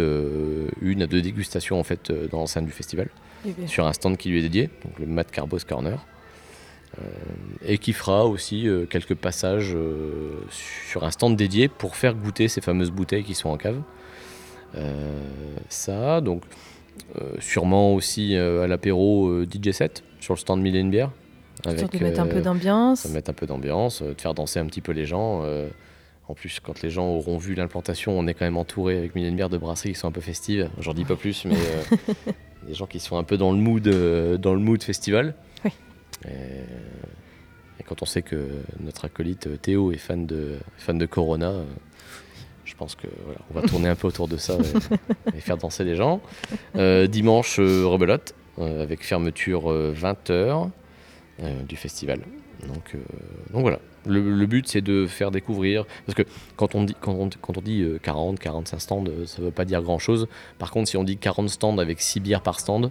une 0.82 1.02
à 1.02 1.06
deux 1.06 1.22
dégustations 1.22 1.80
en 1.80 1.84
fait 1.84 2.12
dans 2.30 2.40
l'enceinte 2.40 2.66
du 2.66 2.72
festival 2.72 3.08
sur 3.66 3.86
un 3.86 3.92
stand 3.92 4.16
qui 4.16 4.28
lui 4.28 4.38
est 4.38 4.42
dédié, 4.42 4.70
donc 4.84 4.98
le 4.98 5.06
Matt 5.06 5.30
Carbo's 5.30 5.64
Corner. 5.64 5.98
Euh, 6.98 7.02
et 7.66 7.78
qui 7.78 7.92
fera 7.92 8.24
aussi 8.26 8.68
euh, 8.68 8.86
quelques 8.86 9.14
passages 9.14 9.72
euh, 9.74 10.44
sur 10.50 11.02
un 11.02 11.10
stand 11.10 11.34
dédié 11.34 11.66
pour 11.66 11.96
faire 11.96 12.14
goûter 12.14 12.46
ces 12.46 12.60
fameuses 12.60 12.92
bouteilles 12.92 13.24
qui 13.24 13.34
sont 13.34 13.48
en 13.48 13.56
cave. 13.56 13.80
ça, 15.68 16.20
donc 16.20 16.42
sûrement 17.38 17.94
aussi 17.94 18.36
à 18.36 18.66
l'apéro 18.66 19.44
DJ 19.44 19.70
set 19.70 20.02
sur 20.20 20.34
le 20.34 20.38
stand 20.38 20.60
Mille 20.60 20.90
Bière. 20.90 21.10
Avec, 21.64 21.92
de 21.92 22.04
mettre 22.04 22.20
un 22.20 22.26
peu 22.26 22.40
d'ambiance. 22.40 23.08
Mettre 23.10 23.30
un 23.30 23.34
peu 23.34 23.46
d'ambiance, 23.46 24.02
de 24.02 24.14
faire 24.18 24.34
danser 24.34 24.58
un 24.58 24.66
petit 24.66 24.80
peu 24.80 24.92
les 24.92 25.06
gens. 25.06 25.44
en 26.28 26.34
plus, 26.34 26.60
quand 26.60 26.82
les 26.82 26.90
gens 26.90 27.06
auront 27.06 27.38
vu 27.38 27.54
l'implantation, 27.54 28.18
on 28.18 28.26
est 28.26 28.34
quand 28.34 28.44
même 28.44 28.56
entouré 28.56 28.98
avec 28.98 29.14
Mille 29.14 29.34
Bière 29.34 29.48
de 29.48 29.58
brasseries 29.58 29.92
qui 29.92 29.98
sont 29.98 30.08
un 30.08 30.12
peu 30.12 30.20
festives. 30.20 30.68
J'en 30.80 30.94
dis 30.94 31.04
pas 31.04 31.16
plus, 31.16 31.44
mais 31.44 31.56
des 32.66 32.74
gens 32.74 32.86
qui 32.86 33.00
sont 33.00 33.16
un 33.16 33.24
peu 33.24 33.36
dans 33.36 33.52
le 33.52 33.58
mood, 33.58 33.88
dans 34.38 34.54
le 34.54 34.60
mood 34.60 34.82
festival. 34.82 35.34
Et, 36.26 37.82
quand 37.86 38.02
on 38.02 38.06
sait 38.06 38.22
que 38.22 38.48
notre 38.80 39.04
acolyte 39.04 39.46
euh, 39.46 39.56
Théo 39.56 39.92
est 39.92 39.98
fan 39.98 40.26
de, 40.26 40.58
fan 40.78 40.96
de 40.96 41.04
Corona, 41.04 41.50
euh, 41.50 41.64
je 42.64 42.74
pense 42.74 42.94
que 42.94 43.06
on 43.50 43.60
va 43.60 43.66
tourner 43.66 43.88
un 43.88 43.94
peu 43.94 44.08
autour 44.08 44.28
de 44.28 44.36
ça 44.36 44.56
et, 45.34 45.40
faire 45.40 45.56
danser 45.56 45.84
les 45.84 45.96
gens. 45.96 46.20
Euh, 46.76 47.06
dimanche, 47.06 47.58
rebelote, 47.58 48.34
avec 48.58 49.04
fermeture 49.04 49.72
20h 49.72 50.70
du 51.68 51.76
festival. 51.76 52.20
Donc, 52.62 52.96
donc 53.52 53.62
voilà. 53.62 53.80
Le, 54.06 54.46
but, 54.46 54.68
c'est 54.68 54.82
de 54.82 55.06
faire 55.06 55.30
découvrir. 55.30 55.84
Parce 56.06 56.14
que 56.14 56.22
quand 56.56 56.74
on 56.74 56.84
dit, 56.84 56.94
quand 57.00 57.12
on, 57.12 57.30
quand 57.40 57.58
on 57.58 57.60
dit 57.60 57.84
40, 58.02 58.38
45 58.38 58.80
stands, 58.80 59.04
ça 59.26 59.40
ne 59.40 59.46
veut 59.46 59.50
pas 59.50 59.64
dire 59.64 59.82
grand 59.82 59.98
chose. 59.98 60.28
Par 60.58 60.70
contre, 60.70 60.88
si 60.88 60.96
on 60.96 61.04
dit 61.04 61.16
40 61.16 61.48
stands 61.48 61.78
avec 61.78 62.00
6 62.00 62.20
bières 62.20 62.42
par 62.42 62.60
stand, 62.60 62.90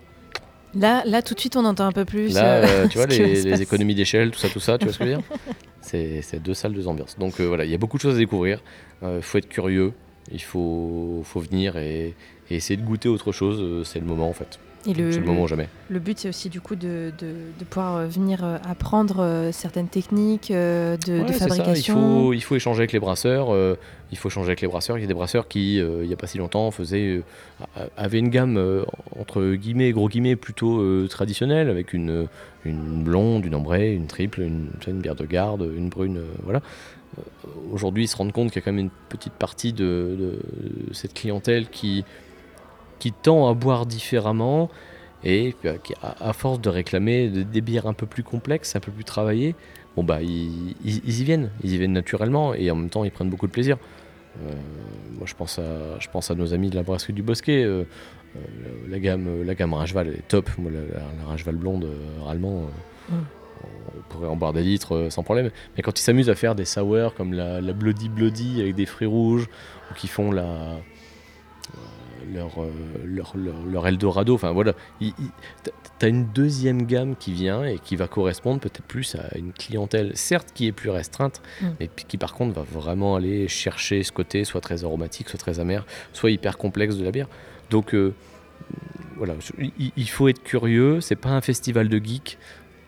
Là, 0.76 1.04
là, 1.06 1.22
tout 1.22 1.34
de 1.34 1.40
suite, 1.40 1.56
on 1.56 1.66
entend 1.66 1.86
un 1.86 1.92
peu 1.92 2.06
plus. 2.06 2.34
Là, 2.34 2.46
euh, 2.46 2.66
euh, 2.68 2.88
tu 2.88 2.98
vois, 2.98 3.06
les, 3.08 3.62
économies 3.62 3.96
d'échelle, 3.96 4.32
tout 4.32 4.40
ça, 4.40 4.50
tout 4.50 4.60
ça, 4.60 4.78
tu 4.78 4.86
vois 4.86 4.94
ce 4.94 5.00
que 5.00 5.06
je 5.06 5.10
veux 5.12 5.16
dire? 5.18 5.26
C'est 5.84 6.42
deux 6.42 6.54
salles, 6.56 6.74
deux 6.74 6.88
ambiances. 6.88 7.18
Donc 7.20 7.40
euh, 7.40 7.46
voilà, 7.46 7.66
il 7.66 7.72
y 7.72 7.76
a 7.76 7.78
beaucoup 7.78 7.98
de 7.98 8.02
choses 8.02 8.16
à 8.16 8.18
découvrir. 8.18 8.62
Il 9.04 9.22
faut 9.22 9.38
être 9.38 9.50
curieux, 9.50 9.92
il 10.32 10.42
faut, 10.42 11.22
faut 11.26 11.42
venir 11.42 11.76
et, 11.76 12.14
et 12.50 12.56
essayer 12.56 12.78
de 12.78 12.86
goûter 12.86 13.10
autre 13.10 13.32
chose. 13.34 13.58
euh, 13.62 13.84
C'est 13.84 14.00
le 14.00 14.06
moment 14.06 14.30
en 14.30 14.34
fait. 14.34 14.60
Et 14.86 14.94
le, 14.94 15.12
C'est 15.14 15.20
le 15.20 15.26
moment 15.26 15.44
ou 15.44 15.48
jamais. 15.48 15.70
le 15.90 16.00
but, 16.00 16.20
c'est 16.20 16.28
aussi 16.30 16.50
du 16.50 16.60
coup 16.60 16.76
de, 16.76 17.14
de, 17.18 17.28
de 17.58 17.64
pouvoir 17.70 17.96
euh, 17.96 18.08
venir 18.08 18.44
euh, 18.44 18.58
apprendre 18.70 19.18
euh, 19.22 19.52
certaines 19.54 19.88
techniques 19.88 20.52
de, 20.52 20.98
Ouais, 21.22 21.32
fabrication. 21.32 21.96
il, 21.96 22.24
faut, 22.26 22.34
il 22.34 22.42
faut 22.42 22.56
échanger 22.58 22.80
avec 22.80 22.92
les 22.92 23.00
brasseurs. 23.00 23.54
euh, 23.54 23.76
il 24.12 24.18
faut 24.18 24.28
échanger 24.28 24.48
avec 24.50 24.60
les 24.62 24.68
brasseurs. 24.68 24.98
Il 24.98 25.02
y 25.02 25.04
a 25.06 25.08
des 25.08 25.14
brasseurs 25.14 25.48
qui, 25.48 25.80
euh, 25.80 26.00
il 26.04 26.08
n'y 26.08 26.14
a 26.14 26.18
pas 26.18 26.28
si 26.28 26.38
longtemps, 26.38 26.70
faisaient, 26.72 27.22
euh, 27.78 27.86
avaient 27.98 28.20
une 28.20 28.30
gamme 28.30 28.84
entre 29.18 29.54
guillemets, 29.56 29.92
gros 29.92 30.10
guillemets, 30.10 30.36
plutôt 30.36 31.08
traditionnelle, 31.08 31.70
avec 31.70 31.94
une, 31.94 32.28
une 32.66 33.04
blonde, 33.04 33.46
une 33.46 33.56
ambrée, 33.56 33.94
une 33.94 34.08
triple, 34.08 34.42
une, 34.42 34.70
bière 35.02 35.16
de 35.16 35.26
garde, 35.26 35.68
une 35.78 35.90
brune, 35.90 36.22
voilà. 36.44 36.62
Aujourd'hui, 37.72 38.04
ils 38.06 38.08
se 38.08 38.16
rendent 38.18 38.32
compte 38.32 38.52
qu'il 38.52 38.60
y 38.60 38.64
a 38.64 38.66
quand 38.66 38.72
même 38.74 38.86
une 38.86 38.92
petite 39.10 39.34
partie 39.34 39.72
de 39.74 40.40
cette 40.92 41.14
clientèle 41.14 41.70
qui, 41.70 42.04
qui 43.04 43.12
tend 43.12 43.50
à 43.50 43.54
boire 43.54 43.86
différemment 43.86 44.70
et 45.26 45.56
euh, 45.66 45.76
qui, 45.84 45.94
à, 46.02 46.30
à 46.30 46.32
force 46.32 46.62
de 46.62 46.70
réclamer 46.70 47.28
des, 47.28 47.60
bières 47.62 47.86
un 47.86 47.94
peu 47.94 48.06
plus 48.06 48.24
complexes, 48.24 48.78
un 48.78 48.80
peu 48.80 48.94
plus 48.94 49.04
travaillées, 49.04 49.56
bon 49.98 50.06
bah 50.06 50.22
ils, 50.22 50.72
ils- 50.86 51.02
ils 51.04 51.20
y 51.20 51.24
viennent, 51.26 51.50
ils 51.66 51.74
y 51.74 51.78
viennent 51.78 51.92
naturellement 51.92 52.54
et 52.54 52.72
en 52.72 52.76
même 52.78 52.90
temps 52.90 53.04
ils 53.04 53.12
prennent 53.12 53.30
beaucoup 53.30 53.48
de 53.48 53.52
plaisir. 53.52 53.76
Euh, 54.42 54.52
moi 55.18 55.26
je 55.26 55.34
pense 55.34 55.60
à, 55.60 56.00
je 56.00 56.08
pense 56.14 56.32
à 56.32 56.36
nos 56.36 56.54
amis 56.54 56.70
de 56.70 56.76
la 56.76 56.84
brasserie 56.84 57.12
du 57.12 57.24
Bosquet. 57.24 57.62
euh, 57.66 57.84
euh, 58.38 58.40
la 58.90 59.00
gamme, 59.00 59.44
la 59.44 59.54
gamme 59.54 59.74
Racheval 59.74 60.08
est 60.08 60.26
top. 60.30 60.50
Moi 60.58 60.72
la, 60.72 60.80
la, 60.80 61.06
la 61.20 61.26
Racheval 61.30 61.56
blonde 61.58 61.88
allemand, 62.30 62.68
Mm. 63.10 63.16
on 63.98 64.02
pourrait 64.10 64.30
en 64.30 64.38
boire 64.38 64.54
des 64.54 64.64
litres 64.64 65.08
sans 65.10 65.24
problème. 65.24 65.52
Mais 65.76 65.84
quand 65.84 66.00
ils 66.00 66.02
s'amusent 66.04 66.30
à 66.30 66.36
faire 66.36 66.56
des 66.56 66.64
sours 66.64 67.14
comme 67.16 67.34
la, 67.34 67.60
Bloody 67.74 68.08
Bloody 68.08 68.62
avec 68.62 68.76
des 68.76 68.86
fruits 68.86 69.08
rouges 69.08 69.48
ou 69.92 69.94
qui 69.94 70.08
font 70.08 70.32
la 70.32 70.78
leur, 72.32 72.62
euh, 72.62 72.72
leur, 73.06 73.36
leur, 73.36 73.66
leur 73.66 73.88
Eldorado, 73.88 74.34
enfin 74.36 74.52
voilà, 74.52 74.74
il- 75.02 75.14
il- 75.20 75.30
t'as- 75.64 75.72
t'as 76.00 76.10
une 76.10 76.26
deuxième 76.26 76.84
gamme 76.86 77.16
qui 77.16 77.34
vient 77.34 77.64
et 77.66 77.80
qui 77.80 77.96
va 77.96 78.08
correspondre 78.08 78.60
peut-être 78.60 78.84
plus 78.84 79.16
à 79.16 79.38
une 79.38 79.54
clientèle, 79.54 80.12
certes 80.16 80.50
qui 80.54 80.68
est 80.68 80.72
plus 80.72 80.90
restreinte, 80.90 81.42
Mm. 81.62 81.68
mais 81.80 81.90
qui 82.08 82.18
par 82.18 82.34
contre 82.34 82.54
va 82.54 82.64
vraiment 82.64 83.16
aller 83.16 83.48
chercher 83.48 84.04
ce 84.04 84.12
côté 84.12 84.44
soit 84.44 84.62
très 84.62 84.84
aromatique, 84.84 85.30
soit 85.30 85.40
très 85.40 85.60
amer, 85.60 85.86
soit 86.14 86.32
hyper 86.32 86.58
complexe 86.58 86.98
de 86.98 87.04
la 87.04 87.12
bière. 87.12 87.28
Donc 87.70 87.94
euh, 87.96 88.14
voilà, 89.18 89.36
il 89.98 90.10
faut 90.10 90.28
être 90.28 90.42
curieux, 90.44 91.00
c'est 91.02 91.16
pas 91.16 91.30
un 91.30 91.42
festival 91.42 91.88
de 91.90 91.98
geeks, 92.04 92.38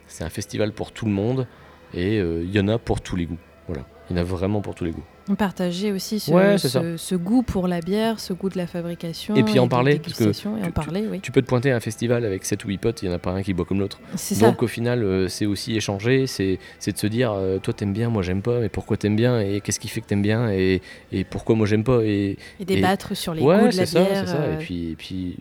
c'est 0.07 0.23
un 0.23 0.29
festival 0.29 0.71
pour 0.71 0.91
tout 0.91 1.05
le 1.05 1.11
monde 1.11 1.47
et 1.93 2.19
euh, 2.19 2.41
il 2.43 2.51
y 2.51 2.59
en 2.59 2.67
a 2.67 2.77
pour 2.77 3.01
tous 3.01 3.15
les 3.15 3.25
goûts. 3.25 3.37
Voilà, 3.67 3.85
il 4.09 4.15
y 4.15 4.19
en 4.19 4.21
a 4.21 4.23
vraiment 4.23 4.61
pour 4.61 4.75
tous 4.75 4.85
les 4.85 4.91
goûts. 4.91 5.03
Partager 5.39 5.91
aussi 5.91 6.19
ce, 6.19 6.31
Ouais, 6.31 6.57
c'est 6.59 6.69
ce, 6.69 6.97
ce 6.97 7.15
goût 7.15 7.41
pour 7.41 7.67
la 7.67 7.81
bière, 7.81 8.19
ce 8.19 8.31
goût 8.33 8.49
de 8.49 8.57
la 8.57 8.67
fabrication. 8.67 9.35
Et 9.35 9.43
puis 9.43 9.57
en 9.57 9.67
parler, 9.67 9.97
parce 9.99 10.13
que 10.17 10.25
et 10.25 10.63
en 10.63 10.65
tu- 10.67 10.71
parler, 10.71 11.07
oui. 11.09 11.19
Tu 11.19 11.31
peux 11.31 11.41
te 11.41 11.47
pointer 11.47 11.71
à 11.71 11.75
un 11.75 11.79
festival 11.79 12.23
avec 12.25 12.45
7 12.45 12.63
ou 12.63 12.67
8 12.67 12.77
potes, 12.77 13.01
il 13.01 13.07
n'y 13.07 13.11
en 13.11 13.15
a 13.15 13.19
pas 13.19 13.31
un 13.31 13.41
qui 13.41 13.53
boit 13.55 13.65
comme 13.65 13.79
l'autre. 13.79 13.99
C'est 14.15 14.35
ça. 14.35 14.45
Donc 14.47 14.61
au 14.61 14.67
final, 14.67 15.03
euh, 15.03 15.27
c'est 15.27 15.47
aussi 15.47 15.75
échanger, 15.75 16.27
c'est 16.27 16.59
de 16.85 16.97
se 16.97 17.07
dire, 17.07 17.31
euh, 17.33 17.57
toi 17.57 17.73
t'aimes 17.73 17.93
bien, 17.93 18.09
moi 18.09 18.21
j'aime 18.21 18.43
pas, 18.43 18.59
mais 18.59 18.69
pourquoi 18.69 18.97
t'aimes 18.97 19.15
bien, 19.15 19.39
et 19.39 19.61
qu'est-ce 19.61 19.79
qui 19.79 19.87
fait 19.87 20.01
que 20.01 20.05
t'aimes 20.05 20.21
bien, 20.21 20.51
et, 20.51 20.81
et 21.11 21.23
pourquoi 21.23 21.55
moi 21.55 21.65
j'aime 21.65 21.83
pas, 21.83 22.01
et 22.03 22.37
Et 22.59 22.65
débattre 22.65 23.17
sur 23.17 23.33
les 23.33 23.41
ouais, 23.41 23.59
goûts 23.61 23.69
de 23.69 23.77
la 23.77 23.85
ça, 23.87 24.03
bière. 24.03 24.27
ça. 24.27 24.35
euh, 24.35 24.53
Et 24.55 24.57
puis, 24.63 24.91
et 24.91 24.95
puis, 24.95 25.37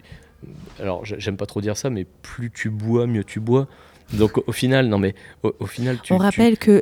alors 0.81 1.05
j'ai- 1.05 1.21
j'aime 1.21 1.37
pas 1.37 1.47
trop 1.47 1.61
dire 1.61 1.77
ça, 1.77 1.91
mais 1.91 2.07
plus 2.23 2.51
tu 2.51 2.71
bois, 2.71 3.07
mieux 3.07 3.25
tu 3.25 3.39
bois. 3.39 3.69
Donc 4.13 4.39
au, 4.39 4.45
au 4.47 4.53
final, 4.53 4.87
non 4.87 4.99
mais 4.99 5.15
au, 5.43 5.53
au 5.59 5.67
final, 5.67 5.99
tu, 6.03 6.13
on 6.13 6.19
tu- 6.19 6.23
rappelle 6.23 6.59
que 6.59 6.81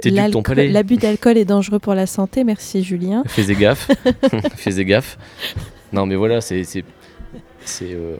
l'abus 0.72 0.96
d'alcool 0.96 1.38
est 1.38 1.44
dangereux 1.44 1.78
pour 1.78 1.94
la 1.94 2.06
santé. 2.06 2.44
Merci 2.44 2.82
Julien. 2.82 3.22
Fais 3.26 3.54
gaffe, 3.54 3.90
fais 4.56 4.84
gaffe. 4.84 5.18
Non 5.92 6.04
mais 6.06 6.16
voilà, 6.16 6.40
c'est, 6.40 6.64
euh, 7.82 8.16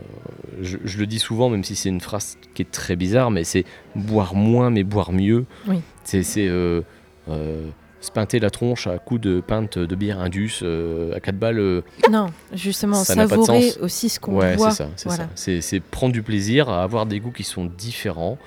je, 0.60 0.78
je 0.84 0.98
le 0.98 1.06
dis 1.06 1.18
souvent, 1.18 1.48
même 1.50 1.64
si 1.64 1.74
c'est 1.74 1.88
une 1.88 2.00
phrase 2.00 2.36
qui 2.54 2.62
est 2.62 2.70
très 2.70 2.96
bizarre, 2.96 3.30
mais 3.30 3.44
c'est 3.44 3.64
boire 3.96 4.34
moins 4.34 4.70
mais 4.70 4.84
boire 4.84 5.12
mieux. 5.12 5.44
Oui. 5.68 5.80
C'est, 6.04 6.22
c'est 6.22 6.46
euh, 6.48 6.82
euh, 7.28 7.68
se 8.00 8.10
pinter 8.10 8.38
la 8.40 8.50
tronche 8.50 8.86
à 8.86 8.98
coups 8.98 9.20
de 9.20 9.40
pinte 9.40 9.78
de 9.78 9.94
bière 9.94 10.20
Indus 10.20 10.60
euh, 10.62 11.14
à 11.14 11.20
4 11.20 11.36
balles. 11.38 11.58
euh, 11.58 11.82
Non, 12.10 12.26
justement, 12.52 12.94
Ça 13.04 13.14
savourer 13.14 13.72
aussi 13.80 14.08
ce 14.08 14.18
qu'on 14.20 14.36
ouais, 14.38 14.56
boit. 14.56 14.70
c'est 14.70 14.76
ça, 14.84 14.88
c'est 14.96 15.08
Voilà. 15.08 15.84
prendre 15.90 16.12
du 16.12 16.22
plaisir 16.22 16.68
à 16.68 16.82
avoir 16.82 17.06
des 17.06 17.20
goûts 17.20 17.30
qui 17.30 17.44
sont 17.44 17.64
différents, 17.66 18.38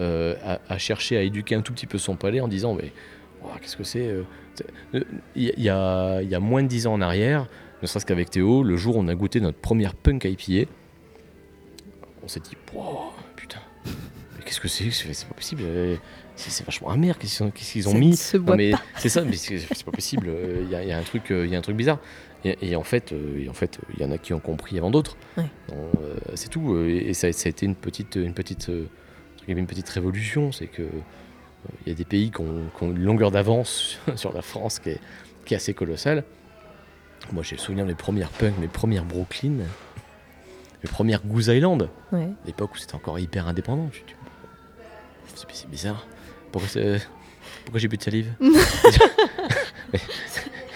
euh, 0.00 0.34
à, 0.44 0.58
à 0.68 0.78
chercher 0.78 1.16
à 1.16 1.22
éduquer 1.22 1.54
un 1.54 1.62
tout 1.62 1.72
petit 1.72 1.86
peu 1.86 1.98
son 1.98 2.16
palais 2.16 2.40
en 2.40 2.48
disant 2.48 2.74
mais 2.74 2.92
oh, 3.44 3.48
qu'est-ce 3.60 3.76
que 3.76 3.84
c'est 3.84 4.06
euh, 4.08 4.22
euh, 4.94 5.04
Il 5.36 5.52
y, 5.56 5.62
y 5.62 5.68
a, 5.68 6.20
il 6.22 6.28
y 6.28 6.34
a 6.34 6.40
moins 6.40 6.62
de 6.62 6.68
10 6.68 6.86
ans 6.86 6.94
en 6.94 7.00
arrière, 7.00 7.46
ne 7.82 7.86
serait-ce 7.86 8.06
qu'avec 8.06 8.30
Théo, 8.30 8.62
le 8.62 8.76
jour 8.76 8.96
où 8.96 9.00
on 9.00 9.08
a 9.08 9.14
goûté 9.14 9.40
notre 9.40 9.58
première 9.58 9.94
punk 9.94 10.24
IPA, 10.24 10.68
on 12.22 12.28
s'est 12.28 12.40
dit 12.40 12.56
Wow, 12.74 13.12
putain, 13.36 13.60
mais 13.86 14.44
qu'est-ce 14.44 14.60
que 14.60 14.68
c'est 14.68 14.90
C'est 14.90 15.26
pas 15.28 15.34
possible, 15.34 15.62
c'est, 16.36 16.64
vachement 16.64 16.90
amer, 16.90 17.18
qu'est-ce 17.18 17.36
qu'ils 17.38 17.46
ont, 17.46 17.50
qu'est-ce 17.50 17.72
qu'ils 17.72 17.88
ont 17.88 17.92
Ça 17.92 17.98
mis 17.98 18.16
c'est 18.96 19.08
ça, 19.10 19.22
mais 19.22 19.36
c'est 19.36 19.84
pas 19.84 19.92
possible. 19.92 20.30
Il 20.62 20.70
y, 20.70 20.74
a- 20.74 20.84
y 20.84 20.92
a 20.92 20.98
un 20.98 21.02
truc, 21.02 21.24
il 21.30 21.46
y 21.48 21.54
a 21.54 21.58
un 21.58 21.62
truc 21.62 21.76
bizarre. 21.76 21.98
Et, 22.44 22.56
et 22.70 22.76
en 22.76 22.82
fait, 22.82 23.12
euh, 23.12 23.44
et 23.44 23.50
en 23.50 23.52
fait, 23.52 23.78
il 23.94 24.00
y 24.02 24.04
en 24.06 24.10
a 24.10 24.16
qui 24.16 24.32
ont 24.32 24.40
compris 24.40 24.78
avant 24.78 24.90
d'autres. 24.90 25.18
Ouais. 25.36 25.44
Euh, 25.72 26.14
c'est 26.34 26.48
tout. 26.48 26.78
Et, 26.86 27.08
et 27.10 27.14
ça, 27.14 27.30
ça 27.32 27.48
a 27.48 27.50
été 27.50 27.66
une 27.66 27.74
petite, 27.74 28.16
une 28.16 28.32
petite, 28.32 28.70
euh, 28.70 28.86
entre 29.50 29.54
guillemets, 29.56 29.60
une 29.62 29.66
petite 29.66 29.88
révolution. 29.88 30.52
C'est 30.52 30.66
que 30.68 30.82
euh, 30.82 30.88
il 31.84 31.88
y 31.88 31.92
a 31.92 31.94
des 31.94 32.04
pays 32.04 32.30
qui 32.30 32.40
ont, 32.40 32.66
qui 32.76 32.84
ont 32.84 32.90
une 32.90 33.02
longueur 33.02 33.30
d'avance 33.30 33.98
sur 34.16 34.32
la 34.32 34.42
France 34.42 34.78
qui 34.78 34.90
est, 34.90 35.00
qui 35.44 35.54
est 35.54 35.56
assez 35.56 35.74
colossale. 35.74 36.24
Moi, 37.32 37.42
j'ai 37.42 37.56
le 37.56 37.60
souvenir 37.60 37.84
de 37.84 37.90
mes 37.90 37.96
premières 37.96 38.30
punks, 38.30 38.56
mes 38.58 38.68
premières 38.68 39.04
Brooklyn, 39.04 39.50
mes 40.82 40.90
premières 40.90 41.22
Goose 41.22 41.48
Island 41.48 41.88
Ouais. 42.12 42.28
l'époque 42.46 42.74
où 42.74 42.78
c'était 42.78 42.94
encore 42.94 43.18
hyper 43.18 43.46
indépendant. 43.48 43.90
C'est 45.52 45.68
bizarre. 45.68 46.06
Pourquoi, 46.52 46.70
j'ai 47.76 47.88
bu 47.88 47.96
de 47.96 48.02
salive 48.02 48.32
Elle 49.92 49.96
est 49.96 50.00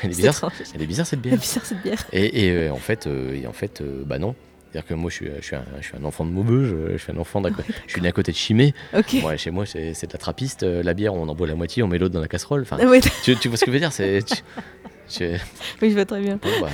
C'est 0.03 0.09
bizarre, 0.09 0.35
étrange. 0.35 0.53
elle 0.75 0.83
est 0.83 0.87
bizarre 0.87 1.07
cette 1.07 1.21
bière. 1.21 1.39
bizarre 1.39 1.65
cette 1.65 1.83
bière. 1.83 2.05
Et, 2.13 2.47
et, 2.47 2.51
euh, 2.51 2.73
en 2.73 2.77
fait, 2.77 3.07
euh, 3.07 3.35
et 3.35 3.47
en 3.47 3.53
fait 3.53 3.81
euh, 3.81 4.03
bah 4.05 4.19
non. 4.19 4.35
C'est-à-dire 4.75 4.89
que 4.89 4.95
moi, 4.95 5.09
je 5.09 5.15
suis, 5.15 5.29
je 5.41 5.41
suis, 5.45 5.55
un, 5.55 5.65
je 5.81 5.87
suis 5.87 5.97
un 5.97 6.03
enfant 6.03 6.25
de 6.27 6.33
Maubeuge, 6.33 6.73
euh, 6.73 6.89
je 6.95 6.97
suis 7.03 7.13
un 7.13 7.17
enfant 7.19 7.41
co- 7.43 7.63
je 7.87 7.93
suis 7.93 8.01
né 8.01 8.09
à 8.09 8.13
côté 8.13 8.33
de 8.33 8.37
Chimay. 8.37 8.75
Ouais, 9.23 9.39
chez 9.39 9.53
moi, 9.53 9.67
c'est 9.67 9.95
c'est 9.95 10.09
de 10.09 10.13
la 10.13 10.19
trappiste. 10.19 10.65
euh, 10.65 10.83
La 10.83 10.95
bière, 10.95 11.15
on 11.15 11.29
en 11.29 11.35
boit 11.37 11.47
la 11.47 11.55
moitié, 11.55 11.85
on 11.85 11.87
met 11.87 11.97
l'autre 11.99 12.13
dans 12.15 12.21
la 12.21 12.27
casserole. 12.27 12.63
Enfin, 12.63 12.79
Ah 12.81 12.87
ouais, 12.87 12.99
tu, 13.23 13.37
tu 13.37 13.47
vois 13.49 13.57
ce 13.57 13.65
que 13.65 13.71
je 13.71 13.75
veux 13.75 13.79
dire 13.79 13.93
C'est 13.93 14.19
oui, 15.81 15.91
je 15.91 15.95
vois 15.95 16.05
très 16.05 16.21
bien. 16.21 16.41
Bon, 16.43 16.49
bah, 16.61 16.71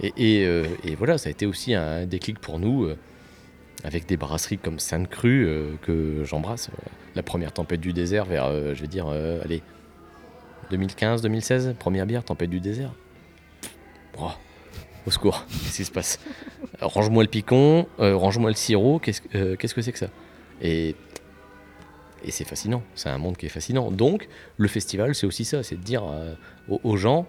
et, 0.00 0.12
et, 0.16 0.44
euh, 0.44 0.64
et 0.82 0.96
voilà, 0.96 1.18
ça 1.18 1.28
a 1.28 1.30
été 1.30 1.46
aussi 1.46 1.72
un 1.72 2.04
déclic 2.04 2.40
pour 2.40 2.58
nous, 2.58 2.84
euh, 2.86 2.96
avec 3.84 4.06
des 4.06 4.16
brasseries 4.16 4.58
comme 4.58 4.80
Sainte-Crue, 4.80 5.46
euh, 5.46 5.70
que 5.82 6.24
j'embrasse. 6.24 6.68
euh, 6.70 6.88
la 7.14 7.22
première 7.22 7.52
tempête 7.52 7.80
du 7.80 7.92
désert 7.92 8.24
vers, 8.24 8.46
euh, 8.46 8.74
je 8.74 8.80
vais 8.82 8.88
dire, 8.88 9.06
euh, 9.08 9.40
allez, 9.44 9.62
2015, 10.70 11.22
2016, 11.22 11.76
première 11.78 12.06
bière, 12.06 12.24
tempête 12.24 12.50
du 12.50 12.58
désert. 12.60 12.90
Oh, 14.18 14.30
au 15.06 15.10
secours, 15.10 15.44
qu'est-ce 15.48 15.76
qui 15.76 15.84
se 15.84 15.90
passe? 15.92 16.18
Range-moi 16.80 17.22
le 17.22 17.28
picon, 17.30 17.86
euh, 18.00 18.16
range-moi 18.16 18.50
le 18.50 18.56
sirop, 18.56 18.98
qu'est-ce 18.98 19.20
que 19.22 19.36
euh, 19.36 19.56
que 19.56 19.66
c'est 19.82 19.92
que 19.92 19.98
ça? 19.98 20.08
Et, 20.60 20.94
et 22.24 22.30
c'est 22.30 22.44
fascinant, 22.44 22.82
c'est 22.94 23.08
un 23.08 23.18
monde 23.18 23.36
qui 23.36 23.46
est 23.46 23.50
fascinant. 23.50 23.90
Donc, 23.90 24.28
le 24.56 24.68
festival, 24.68 25.14
c'est 25.14 25.26
aussi 25.26 25.44
ça, 25.44 25.62
c'est 25.62 25.76
de 25.76 25.82
dire 25.84 26.02
euh, 26.04 26.34
aux- 26.68 26.80
aux 26.84 26.96
gens, 26.96 27.26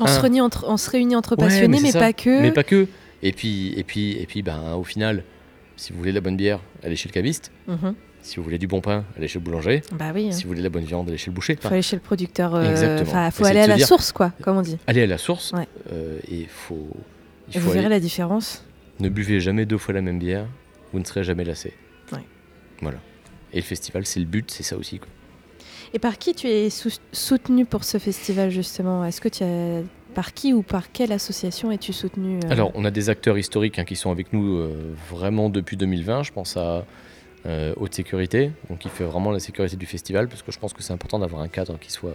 On, 0.00 0.06
se 0.06 0.18
Un. 0.18 0.20
réunit 0.22 0.40
entre, 0.40 0.64
on 0.68 0.76
se 0.76 0.90
réunit 0.90 1.14
entre 1.14 1.32
Ouais, 1.36 1.44
passionnés, 1.44 1.78
mais 1.80 1.92
pas 1.92 2.12
que. 2.12 2.40
Mais 2.42 2.50
pas 2.50 2.64
que. 2.64 2.88
Et 3.22 3.32
puis, 3.32 3.72
et 3.76 3.84
puis, 3.84 4.12
et 4.20 4.26
puis, 4.26 4.42
ben, 4.42 4.74
au 4.74 4.82
final, 4.84 5.22
si 5.76 5.92
vous 5.92 5.98
voulez 5.98 6.10
de 6.10 6.16
la 6.16 6.20
bonne 6.20 6.36
bière, 6.36 6.60
allez 6.82 6.96
chez 6.96 7.08
le 7.08 7.14
caviste. 7.14 7.52
Mhm. 7.68 7.94
Si 8.20 8.36
vous 8.38 8.42
voulez 8.42 8.58
du 8.58 8.66
bon 8.66 8.80
pain, 8.80 9.04
allez 9.16 9.28
chez 9.28 9.38
le 9.38 9.44
boulanger. 9.44 9.82
Bah 9.92 10.10
oui. 10.14 10.32
Si 10.32 10.42
vous 10.44 10.48
voulez 10.48 10.60
de 10.60 10.64
la 10.64 10.70
bonne 10.70 10.84
viande, 10.84 11.08
allez 11.08 11.18
chez 11.18 11.30
le 11.30 11.34
boucher. 11.34 11.52
Il 11.52 11.60
faut 11.60 11.68
aller 11.72 11.82
chez 11.82 11.94
le 11.96 12.02
producteur. 12.02 12.54
euh, 12.54 12.70
Exactement. 12.70 13.08
Enfin, 13.10 13.30
faut 13.30 13.44
aller 13.44 13.60
à 13.60 13.66
la 13.66 13.76
dire- 13.76 13.86
source, 13.86 14.12
quoi, 14.12 14.32
comme 14.42 14.56
on 14.56 14.62
dit. 14.62 14.78
allez 14.86 15.02
à 15.02 15.06
la 15.06 15.18
source. 15.18 15.52
Ouais. 15.52 15.68
euh, 15.92 16.18
et 16.30 16.40
il 16.40 16.48
faut, 16.48 16.88
il 17.52 17.60
vous 17.60 17.68
verrez 17.70 17.80
aller- 17.86 17.88
la 17.96 18.00
différence. 18.00 18.64
ne 19.00 19.08
buvez 19.08 19.40
jamais 19.40 19.66
deux 19.66 19.78
fois 19.78 19.94
la 19.94 20.00
même 20.02 20.18
bière. 20.18 20.46
Vous 20.92 20.98
ne 21.00 21.04
serez 21.04 21.24
jamais 21.24 21.44
lassé. 21.44 21.74
Ouais. 22.12 22.20
Voilà. 22.80 22.98
Et 23.52 23.56
le 23.56 23.62
festival, 23.62 24.06
c'est 24.06 24.20
le 24.20 24.26
but, 24.26 24.50
c'est 24.50 24.62
ça 24.62 24.76
aussi. 24.76 24.98
quoi. 24.98 25.08
Et 25.92 25.98
par 25.98 26.18
qui 26.18 26.34
tu 26.34 26.48
es 26.48 26.70
sou- 26.70 26.90
soutenu 27.12 27.64
pour 27.66 27.84
ce 27.84 27.98
festival, 27.98 28.50
justement? 28.50 29.04
Est-ce 29.04 29.20
que 29.20 29.28
tu 29.28 29.44
as. 29.44 29.82
Par 30.14 30.32
qui 30.32 30.52
ou 30.52 30.62
par 30.62 30.92
quelle 30.92 31.10
association 31.10 31.72
es-tu 31.72 31.92
soutenu 31.92 32.38
euh, 32.44 32.50
Alors, 32.50 32.70
on 32.76 32.84
a 32.84 32.92
des 32.92 33.10
acteurs 33.10 33.36
historiques 33.36 33.80
hein, 33.80 33.84
qui 33.84 33.96
sont 33.96 34.12
avec 34.12 34.32
nous 34.32 34.58
euh, 34.58 34.94
vraiment 35.10 35.50
depuis 35.50 35.76
2020. 35.76 36.22
Je 36.22 36.30
pense 36.32 36.56
à 36.56 36.84
euh, 37.46 37.74
Haute 37.76 37.94
Sécurité, 37.94 38.52
donc 38.70 38.78
qui 38.78 38.88
fait 38.88 39.02
vraiment 39.04 39.32
la 39.32 39.40
sécurité 39.40 39.76
du 39.76 39.86
festival, 39.86 40.28
parce 40.28 40.42
que 40.42 40.52
je 40.52 40.58
pense 40.60 40.72
que 40.72 40.82
c'est 40.84 40.92
important 40.92 41.18
d'avoir 41.18 41.42
un 41.42 41.48
cadre 41.48 41.78
qui 41.80 41.90
soit 41.90 42.14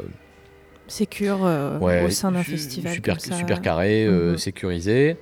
Sécure 0.90 1.46
euh, 1.46 1.78
Ouais, 1.80 2.04
au 2.04 2.10
sein 2.10 2.32
d'un 2.32 2.44
festival. 2.44 2.94
Super, 2.94 3.16
comme 3.18 3.32
ça. 3.32 3.36
super 3.38 3.62
carré, 3.62 4.06
euh, 4.06 4.32
Mhm. 4.32 4.38
sécurisé. 4.38 5.18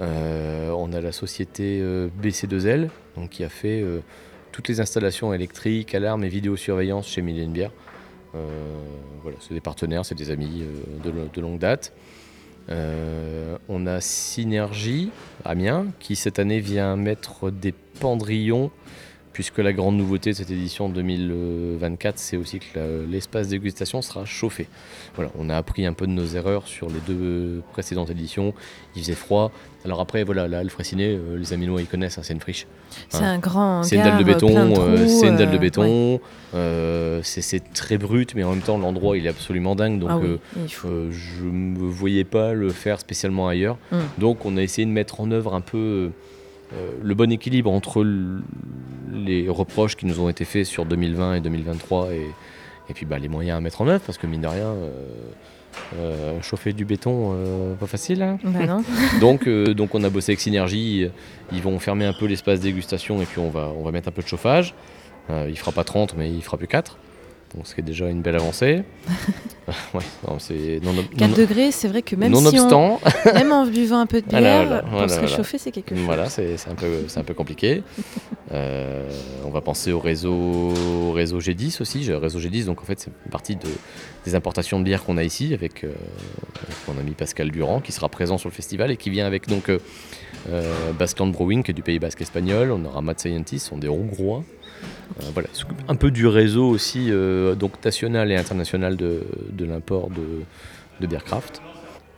on 0.00 0.92
a 0.94 1.00
la 1.00 1.12
société 1.12 1.82
BC2L, 2.22 2.88
donc, 3.16 3.30
qui 3.30 3.44
a 3.44 3.48
fait 3.50 3.84
toutes 4.50 4.68
les 4.68 4.80
installations 4.80 5.34
électriques, 5.34 5.94
alarmes 5.94 6.24
et 6.24 6.28
vidéosurveillance 6.28 7.06
chez 7.08 7.20
Mylène 7.22 7.52
Bière. 7.52 7.72
voilà, 8.32 9.36
c'est 9.40 9.52
des 9.54 9.60
partenaires, 9.60 10.04
c'est 10.06 10.14
des 10.14 10.30
amis 10.30 10.62
de, 11.04 11.40
longue 11.40 11.58
date. 11.58 11.92
on 12.70 13.86
a 13.86 14.00
Synergie, 14.00 15.10
Amiens, 15.44 15.86
qui 15.98 16.16
cette 16.16 16.38
année 16.38 16.60
vient 16.60 16.96
mettre 16.96 17.50
des 17.50 17.74
pendrillons 18.00 18.70
puisque 19.32 19.58
la 19.58 19.72
grande 19.72 19.96
nouveauté 19.96 20.30
de 20.30 20.36
cette 20.36 20.50
édition 20.50 20.88
2024, 20.88 22.18
c'est 22.18 22.36
aussi 22.36 22.58
que 22.58 23.06
l'espace 23.08 23.48
dégustation 23.48 24.02
sera 24.02 24.24
chauffé. 24.24 24.68
Voilà, 25.14 25.30
on 25.38 25.48
a 25.48 25.56
appris 25.56 25.86
un 25.86 25.92
peu 25.92 26.06
de 26.06 26.12
nos 26.12 26.26
erreurs 26.26 26.66
sur 26.66 26.88
les 26.88 27.00
deux 27.06 27.62
précédentes 27.72 28.10
éditions. 28.10 28.54
Il 28.96 29.02
faisait 29.02 29.14
froid. 29.14 29.52
Alors 29.84 30.00
après, 30.00 30.24
voilà, 30.24 30.46
là, 30.46 30.62
le 30.62 30.68
Fraissinet, 30.68 31.16
euh, 31.16 31.38
les 31.38 31.52
Aminois, 31.52 31.80
ils 31.80 31.86
connaissent, 31.86 32.18
hein, 32.18 32.22
c'est 32.22 32.34
une 32.34 32.40
friche. 32.40 32.66
C'est 33.08 33.22
un 33.22 33.38
grand. 33.38 33.82
C'est 33.82 33.96
une 33.96 34.02
dalle 34.02 34.18
de 34.18 34.24
béton. 34.24 34.50
Euh, 34.54 35.06
c'est 35.06 35.28
une 35.28 35.36
dalle 35.36 35.50
de 35.50 35.58
béton. 35.58 36.20
c'est 37.22 37.72
très 37.72 37.98
brut, 37.98 38.34
mais 38.34 38.44
en 38.44 38.50
même 38.50 38.62
temps, 38.62 38.78
l'endroit, 38.78 39.16
il 39.16 39.26
est 39.26 39.30
absolument 39.30 39.74
dingue. 39.74 39.98
Donc, 39.98 40.10
ah 40.12 40.18
je 40.66 41.44
ne 41.44 41.78
me 41.78 41.88
voyais 41.88 42.24
pas 42.24 42.52
le 42.52 42.70
faire 42.70 43.00
spécialement 43.00 43.48
ailleurs. 43.48 43.78
Hum. 43.92 44.00
Donc, 44.18 44.44
on 44.44 44.56
a 44.56 44.62
essayé 44.62 44.86
de 44.86 44.92
mettre 44.92 45.20
en 45.20 45.30
œuvre 45.30 45.54
un 45.54 45.60
peu 45.60 45.78
euh, 45.78 46.08
le 47.02 47.14
bon 47.14 47.30
équilibre 47.32 47.70
entre 47.70 48.04
les 49.12 49.48
reproches 49.48 49.96
qui 49.96 50.06
nous 50.06 50.20
ont 50.20 50.28
été 50.28 50.44
faits 50.44 50.66
sur 50.66 50.84
2020 50.84 51.34
et 51.34 51.40
2023 51.40 52.12
et, 52.12 52.26
et 52.88 52.94
puis 52.94 53.06
bah, 53.06 53.18
les 53.18 53.28
moyens 53.28 53.58
à 53.58 53.60
mettre 53.60 53.80
en 53.80 53.88
œuvre, 53.88 54.02
parce 54.04 54.18
que 54.18 54.26
mine 54.26 54.40
de 54.40 54.46
rien, 54.46 54.66
euh, 54.66 54.90
euh, 55.96 56.42
chauffer 56.42 56.72
du 56.72 56.84
béton, 56.84 57.36
pas 57.78 57.86
facile. 57.86 58.22
Hein. 58.22 58.38
Bah 58.44 58.60
donc, 59.20 59.48
donc 59.48 59.94
on 59.94 60.04
a 60.04 60.10
bossé 60.10 60.32
avec 60.32 60.40
Synergie, 60.40 61.08
ils 61.52 61.62
vont 61.62 61.78
fermer 61.78 62.04
un 62.04 62.12
peu 62.12 62.26
l'espace 62.26 62.60
dégustation 62.60 63.20
et 63.20 63.26
puis 63.26 63.40
on 63.40 63.50
va, 63.50 63.72
on 63.76 63.82
va 63.82 63.90
mettre 63.90 64.08
un 64.08 64.12
peu 64.12 64.22
de 64.22 64.28
chauffage. 64.28 64.74
il 65.28 65.58
fera 65.58 65.72
pas 65.72 65.84
30 65.84 66.14
mais 66.16 66.30
il 66.30 66.42
fera 66.42 66.56
plus 66.56 66.68
4 66.68 66.96
ce 67.64 67.74
qui 67.74 67.80
est 67.80 67.84
déjà 67.84 68.08
une 68.08 68.22
belle 68.22 68.36
avancée. 68.36 68.82
ouais, 69.94 70.02
c'est 70.38 70.80
4 71.16 71.36
degrés, 71.36 71.70
c'est 71.72 71.88
vrai 71.88 72.02
que 72.02 72.16
même 72.16 72.34
si 72.34 72.58
on, 72.58 72.98
même 73.34 73.52
en 73.52 73.66
buvant 73.66 74.00
un 74.00 74.06
peu 74.06 74.20
de 74.20 74.26
bière, 74.26 74.84
pour 74.84 75.08
se 75.08 75.20
réchauffer, 75.20 75.58
c'est 75.58 75.70
quelque 75.70 75.94
chose. 75.94 76.04
Voilà, 76.04 76.28
c'est 76.28 76.56
un 76.70 76.74
peu, 76.74 77.04
c'est 77.08 77.20
un 77.20 77.24
peu 77.24 77.34
compliqué. 77.34 77.82
Euh, 78.52 79.08
on 79.44 79.50
va 79.50 79.60
penser 79.60 79.92
au 79.92 80.00
réseau, 80.00 80.72
réseau 81.12 81.38
G10 81.38 81.80
aussi. 81.80 82.02
Le 82.02 82.16
réseau 82.16 82.40
G10, 82.40 82.64
donc 82.64 82.80
en 82.80 82.84
fait, 82.84 82.98
c'est 82.98 83.10
une 83.24 83.30
partie 83.30 83.54
de, 83.54 83.68
des 84.24 84.34
importations 84.34 84.80
de 84.80 84.84
bière 84.84 85.04
qu'on 85.04 85.16
a 85.18 85.22
ici 85.22 85.54
avec 85.54 85.84
euh, 85.84 85.92
mon 86.88 86.98
ami 86.98 87.12
Pascal 87.12 87.52
Durand 87.52 87.80
qui 87.80 87.92
sera 87.92 88.08
présent 88.08 88.38
sur 88.38 88.48
le 88.48 88.54
festival 88.54 88.90
et 88.90 88.96
qui 88.96 89.08
vient 89.08 89.24
avec 89.24 89.46
donc 89.46 89.68
euh, 89.68 89.78
euh 90.48 90.92
Baskeland 90.98 91.28
Brewing 91.28 91.62
qui 91.62 91.70
est 91.70 91.74
du 91.74 91.82
Pays 91.82 92.00
Basque 92.00 92.22
espagnol. 92.22 92.72
On 92.72 92.84
aura 92.84 93.02
Mad 93.02 93.20
Scientist, 93.20 93.68
sont 93.68 93.78
des 93.78 93.88
Hongrois. 93.88 94.42
Euh, 95.18 95.30
voilà, 95.32 95.48
un 95.88 95.96
peu 95.96 96.10
du 96.10 96.26
réseau 96.26 96.68
aussi, 96.68 97.08
euh, 97.10 97.54
donc 97.54 97.84
national 97.84 98.30
et 98.30 98.36
international 98.36 98.96
de, 98.96 99.24
l'import 99.58 100.08
de, 100.10 100.42
de 101.00 101.06
Beercraft. 101.06 101.60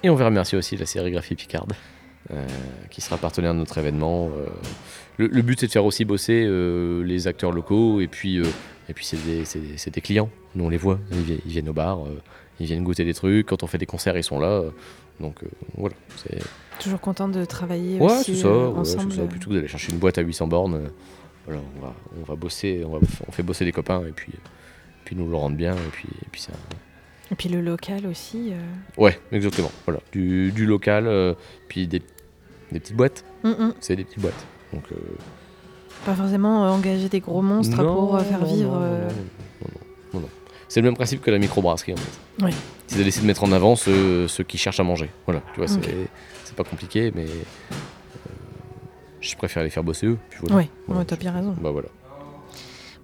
Et 0.02 0.10
on 0.10 0.14
veut 0.14 0.24
remercier 0.24 0.58
aussi 0.58 0.76
la 0.76 0.86
sérigraphie 0.86 1.34
Picard, 1.34 1.66
euh, 2.32 2.46
qui 2.90 3.00
sera 3.00 3.16
partenaire 3.16 3.54
de 3.54 3.58
notre 3.58 3.78
événement. 3.78 4.30
Le, 5.16 5.42
but, 5.42 5.60
c'est 5.60 5.66
de 5.66 5.72
faire 5.72 5.84
aussi 5.84 6.04
bosser 6.04 6.46
les 7.04 7.26
acteurs 7.28 7.52
locaux, 7.52 8.00
et 8.00 8.08
puis, 8.08 8.38
et 8.88 8.94
puis 8.94 9.04
c'est 9.04 9.24
des, 9.24 9.90
des, 9.90 10.00
clients. 10.00 10.28
Nous, 10.54 10.64
on 10.64 10.68
les 10.68 10.76
voit, 10.76 10.98
ils, 11.12 11.38
viennent 11.46 11.68
au 11.68 11.72
bar, 11.72 12.00
ils 12.58 12.66
viennent 12.66 12.82
goûter 12.82 13.04
des 13.04 13.14
trucs. 13.14 13.46
Quand 13.46 13.62
on 13.62 13.66
fait 13.66 13.78
des 13.78 13.86
concerts, 13.86 14.16
ils 14.16 14.24
sont 14.24 14.40
là. 14.40 14.62
donc 15.20 15.36
voilà. 15.76 15.94
Toujours 16.80 17.00
content 17.00 17.28
de 17.28 17.44
travailler 17.44 18.00
aussi 18.00 18.36
ça, 18.36 18.48
ensemble. 18.48 19.12
ça, 19.12 19.22
plutôt 19.22 19.50
que 19.50 19.54
d'aller 19.54 19.68
chercher 19.68 19.92
une 19.92 19.98
boîte 19.98 20.18
à 20.18 20.22
800 20.22 20.48
bornes 20.48 20.90
voilà, 21.46 21.60
on 21.76 21.80
va, 21.80 21.94
on 22.20 22.24
va 22.24 22.36
bosser, 22.36 22.84
on, 22.86 22.94
on 22.96 23.32
fait 23.32 23.42
bosser 23.42 23.64
les 23.64 23.72
copains 23.72 24.02
et 24.06 24.12
puis, 24.12 24.32
puis 25.04 25.16
nous 25.16 25.28
le 25.28 25.36
rendent 25.36 25.56
bien 25.56 25.74
et 25.74 25.90
puis, 25.92 26.08
et 26.24 26.28
puis 26.30 26.40
ça. 26.40 26.52
Et 27.30 27.34
puis 27.34 27.48
le 27.48 27.60
local 27.60 28.06
aussi. 28.06 28.52
Euh. 28.52 29.00
Ouais, 29.00 29.18
exactement. 29.32 29.72
Voilà, 29.86 30.00
du, 30.12 30.52
du 30.52 30.66
local, 30.66 31.06
euh, 31.06 31.34
puis 31.68 31.86
des, 31.86 32.02
des, 32.70 32.80
petites 32.80 32.96
boîtes. 32.96 33.24
Mm, 33.42 33.48
mm. 33.48 33.74
C'est 33.80 33.96
des 33.96 34.04
petites 34.04 34.20
boîtes. 34.20 34.46
Donc. 34.72 34.84
Euh, 34.92 34.96
Pas 36.04 36.14
forcément 36.14 36.70
engager 36.70 37.08
des 37.08 37.20
gros 37.20 37.42
monstres 37.42 37.82
pour 37.82 38.20
faire 38.20 38.44
vivre. 38.44 38.78
Non, 40.12 40.20
non, 40.20 40.28
C'est 40.68 40.80
le 40.80 40.84
même 40.84 40.94
principe 40.94 41.22
que 41.22 41.30
la 41.30 41.38
microbrasserie 41.38 41.94
en 41.94 41.96
fait. 41.96 42.96
De 42.96 43.02
laisser 43.02 43.22
de 43.22 43.26
mettre 43.26 43.44
en 43.44 43.52
avant 43.52 43.76
ceux, 43.76 44.28
ceux, 44.28 44.44
qui 44.44 44.58
cherchent 44.58 44.80
à 44.80 44.84
manger. 44.84 45.08
Voilà, 45.24 45.40
tu 45.54 45.60
vois, 45.60 45.68
c'est 45.68 46.54
pas 46.54 46.64
compliqué, 46.64 47.10
mais 47.14 47.24
je 49.22 49.36
préfère 49.36 49.62
les 49.62 49.70
faire 49.70 49.84
bosser 49.84 50.06
eux. 50.06 50.18
Oui, 50.50 50.68
tu 51.08 51.14
as 51.14 51.16
bien 51.16 51.32
raison. 51.32 51.54
Bah 51.60 51.70
voilà. 51.70 51.88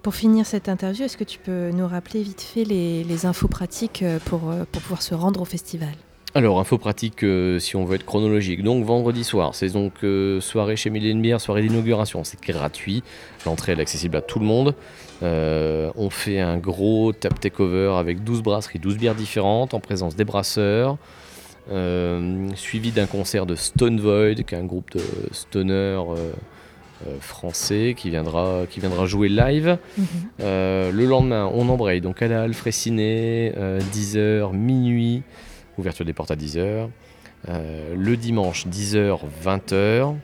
Pour 0.01 0.15
finir 0.15 0.45
cette 0.45 0.69
interview, 0.69 1.03
est-ce 1.03 1.17
que 1.17 1.25
tu 1.25 1.39
peux 1.39 1.71
nous 1.71 1.87
rappeler 1.87 2.23
vite 2.23 2.41
fait 2.41 2.63
les, 2.63 3.25
infos 3.25 3.49
pratiques 3.49 4.01
euh, 4.01 4.17
pour, 4.23 4.49
euh, 4.49 4.63
pour 4.71 4.81
pouvoir 4.81 5.01
se 5.01 5.13
rendre 5.13 5.41
au 5.41 5.45
festival? 5.45 5.89
Alors, 6.35 6.59
info 6.59 6.77
pratique, 6.77 7.23
euh, 7.23 7.59
si 7.59 7.75
on 7.75 7.83
veut 7.83 7.95
être 7.95 8.05
chronologique. 8.05 8.63
Donc, 8.63 8.85
vendredi 8.85 9.25
soir, 9.25 9.55
c'est 9.55 9.69
donc 9.69 9.93
soirée 10.41 10.77
chez 10.77 10.89
Bière, 10.89 11.41
soirée 11.41 11.63
d'inauguration. 11.63 12.23
C'est 12.23 12.41
gratuit. 12.41 13.03
L'entrée 13.45 13.73
est 13.73 13.79
accessible 13.81 14.15
à 14.15 14.21
tout 14.21 14.39
le 14.39 14.45
monde. 14.45 14.73
on 15.21 16.09
fait 16.09 16.39
un 16.39 16.57
gros 16.57 17.11
tap 17.11 17.37
takeover 17.39 17.95
avec 17.97 18.23
12 18.23 18.41
brasseries, 18.41 18.79
12 18.79 18.97
bières 18.97 19.15
différentes 19.15 19.73
en 19.73 19.79
présence 19.79 20.15
des 20.15 20.23
brasseurs. 20.23 20.97
Euh, 21.71 22.49
suivi 22.55 22.91
d'un 22.91 23.05
concert 23.05 23.45
de 23.45 23.55
Stone 23.55 23.99
Void, 23.99 24.43
qui 24.43 24.55
est 24.55 24.57
un 24.57 24.65
groupe 24.65 24.91
de 24.91 25.01
stoner 25.31 25.73
euh, 25.73 26.31
euh, 27.05 27.19
français 27.19 27.93
qui 27.95 28.09
viendra, 28.09 28.63
qui 28.69 28.79
viendra 28.79 29.05
jouer 29.05 29.29
live. 29.29 29.77
Mhm. 29.97 30.05
le 30.39 31.05
lendemain, 31.05 31.49
on 31.53 31.69
embraye 31.69 32.01
donc 32.01 32.21
à 32.21 32.27
la 32.27 32.43
Halle 32.43 32.53
10h, 32.53 34.53
minuit, 34.53 35.23
ouverture 35.77 36.05
des 36.05 36.13
portes 36.13 36.31
à 36.31 36.35
10h. 36.35 36.89
le 37.47 38.15
dimanche, 38.15 38.65
10h, 38.65 39.19
20h. 39.43 40.15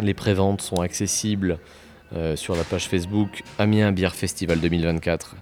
Les 0.00 0.14
préventes 0.14 0.62
sont 0.62 0.80
accessibles 0.80 1.58
sur 2.36 2.56
la 2.56 2.64
page 2.64 2.88
Facebook 2.88 3.42
Amiens 3.58 3.92
Bière 3.92 4.14
Festival 4.14 4.60
2024 4.60 5.36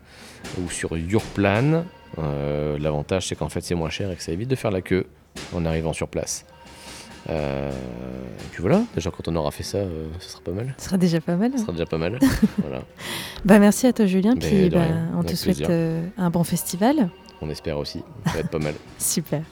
ou 0.59 0.71
sur 0.71 0.97
Yourplan. 0.97 1.85
Euh, 2.19 2.79
l'avantage, 2.79 3.29
c'est 3.29 3.35
qu'en 3.35 3.49
fait, 3.49 3.61
c'est 3.63 3.75
moins 3.75 3.91
cher 3.91 4.11
et 4.11 4.17
que 4.17 4.23
ça 4.23 4.33
évite 4.33 4.49
de 4.49 4.57
faire 4.57 4.71
la 4.71 4.83
queue 4.83 5.07
en 5.55 5.65
arrivant 5.65 5.93
sur 5.93 6.09
place. 6.09 6.45
Euh, 7.31 7.71
et 7.71 8.49
puis 8.51 8.63
voilà, 8.63 8.83
déjà 8.95 9.11
quand 9.11 9.29
on 9.29 9.37
aura 9.37 9.53
fait 9.53 9.63
ça, 9.63 9.79
euh, 9.79 10.09
ce 10.19 10.31
sera 10.31 10.43
pas 10.43 10.51
mal. 10.51 10.75
Ce 10.77 10.87
sera 10.87 10.97
déjà 10.97 11.21
pas 11.21 11.37
mal. 11.37 11.53
Ce 11.53 11.59
sera 11.59 11.73
déjà 11.73 11.87
pas 11.87 11.99
mal. 11.99 12.19
voilà. 12.59 12.83
Bah 13.45 13.61
merci 13.61 13.87
à 13.87 13.93
toi 13.93 14.07
Julien, 14.07 14.35
puis 14.35 14.69
bah, 14.71 14.81
on 15.17 15.23
te 15.23 15.35
souhaite 15.37 15.71
un 16.19 16.31
bon 16.31 16.43
festival. 16.43 17.11
On 17.41 17.49
espère 17.49 17.79
aussi, 17.79 18.03
ça 18.27 18.33
va 18.33 18.41
être 18.41 18.51
pas 18.51 18.59
mal. 18.59 18.75
Super. 18.99 19.43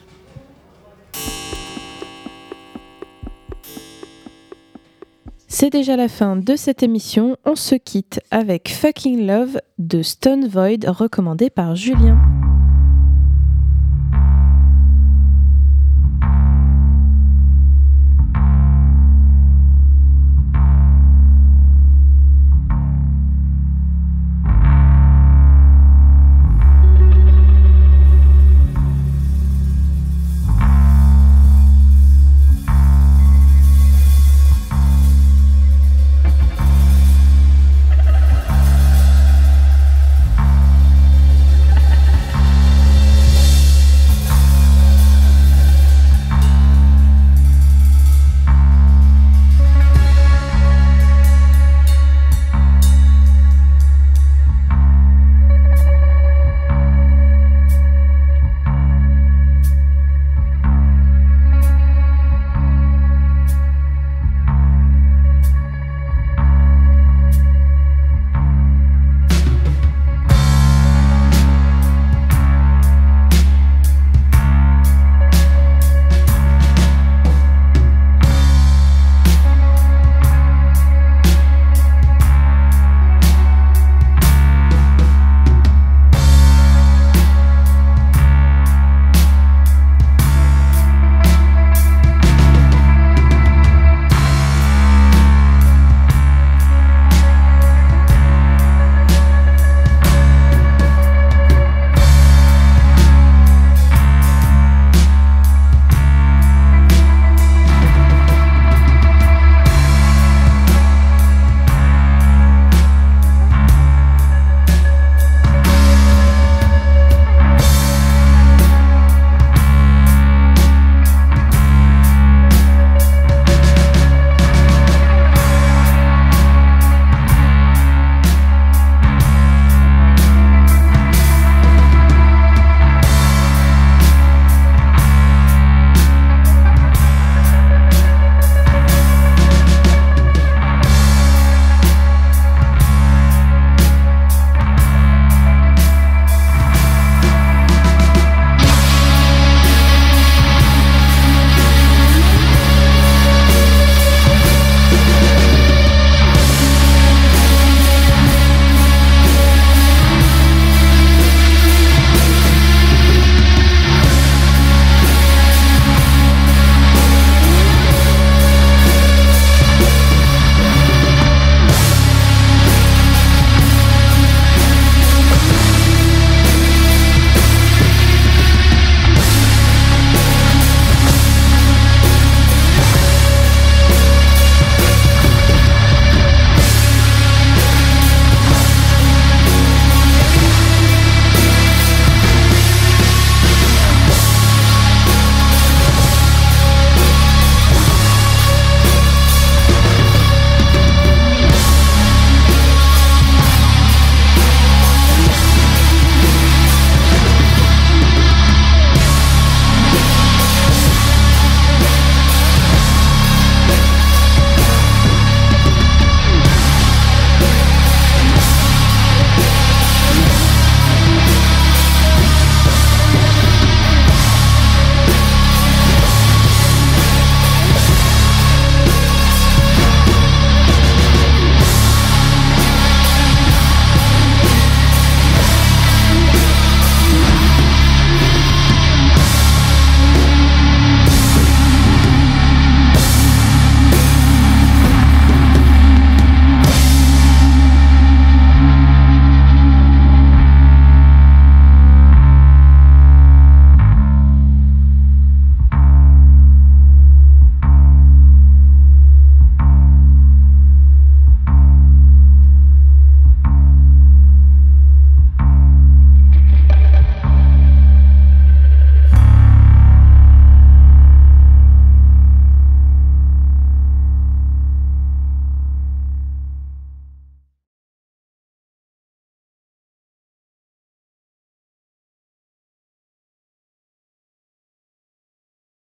C'est 5.53 5.71
déjà 5.71 5.97
la 5.97 6.09
fin 6.09 6.37
de 6.37 6.57
cette 6.57 6.83
émission. 6.83 7.37
On 7.45 7.55
se 7.55 7.75
quitte 7.75 8.21
avec 8.31 8.71
Fucking 8.71 9.27
Love 9.27 9.61
de 9.79 10.03
Stone 10.03 10.49
Void 10.49 10.87
recommandé 10.87 11.51
par 11.51 11.77
Julien. 11.77 12.40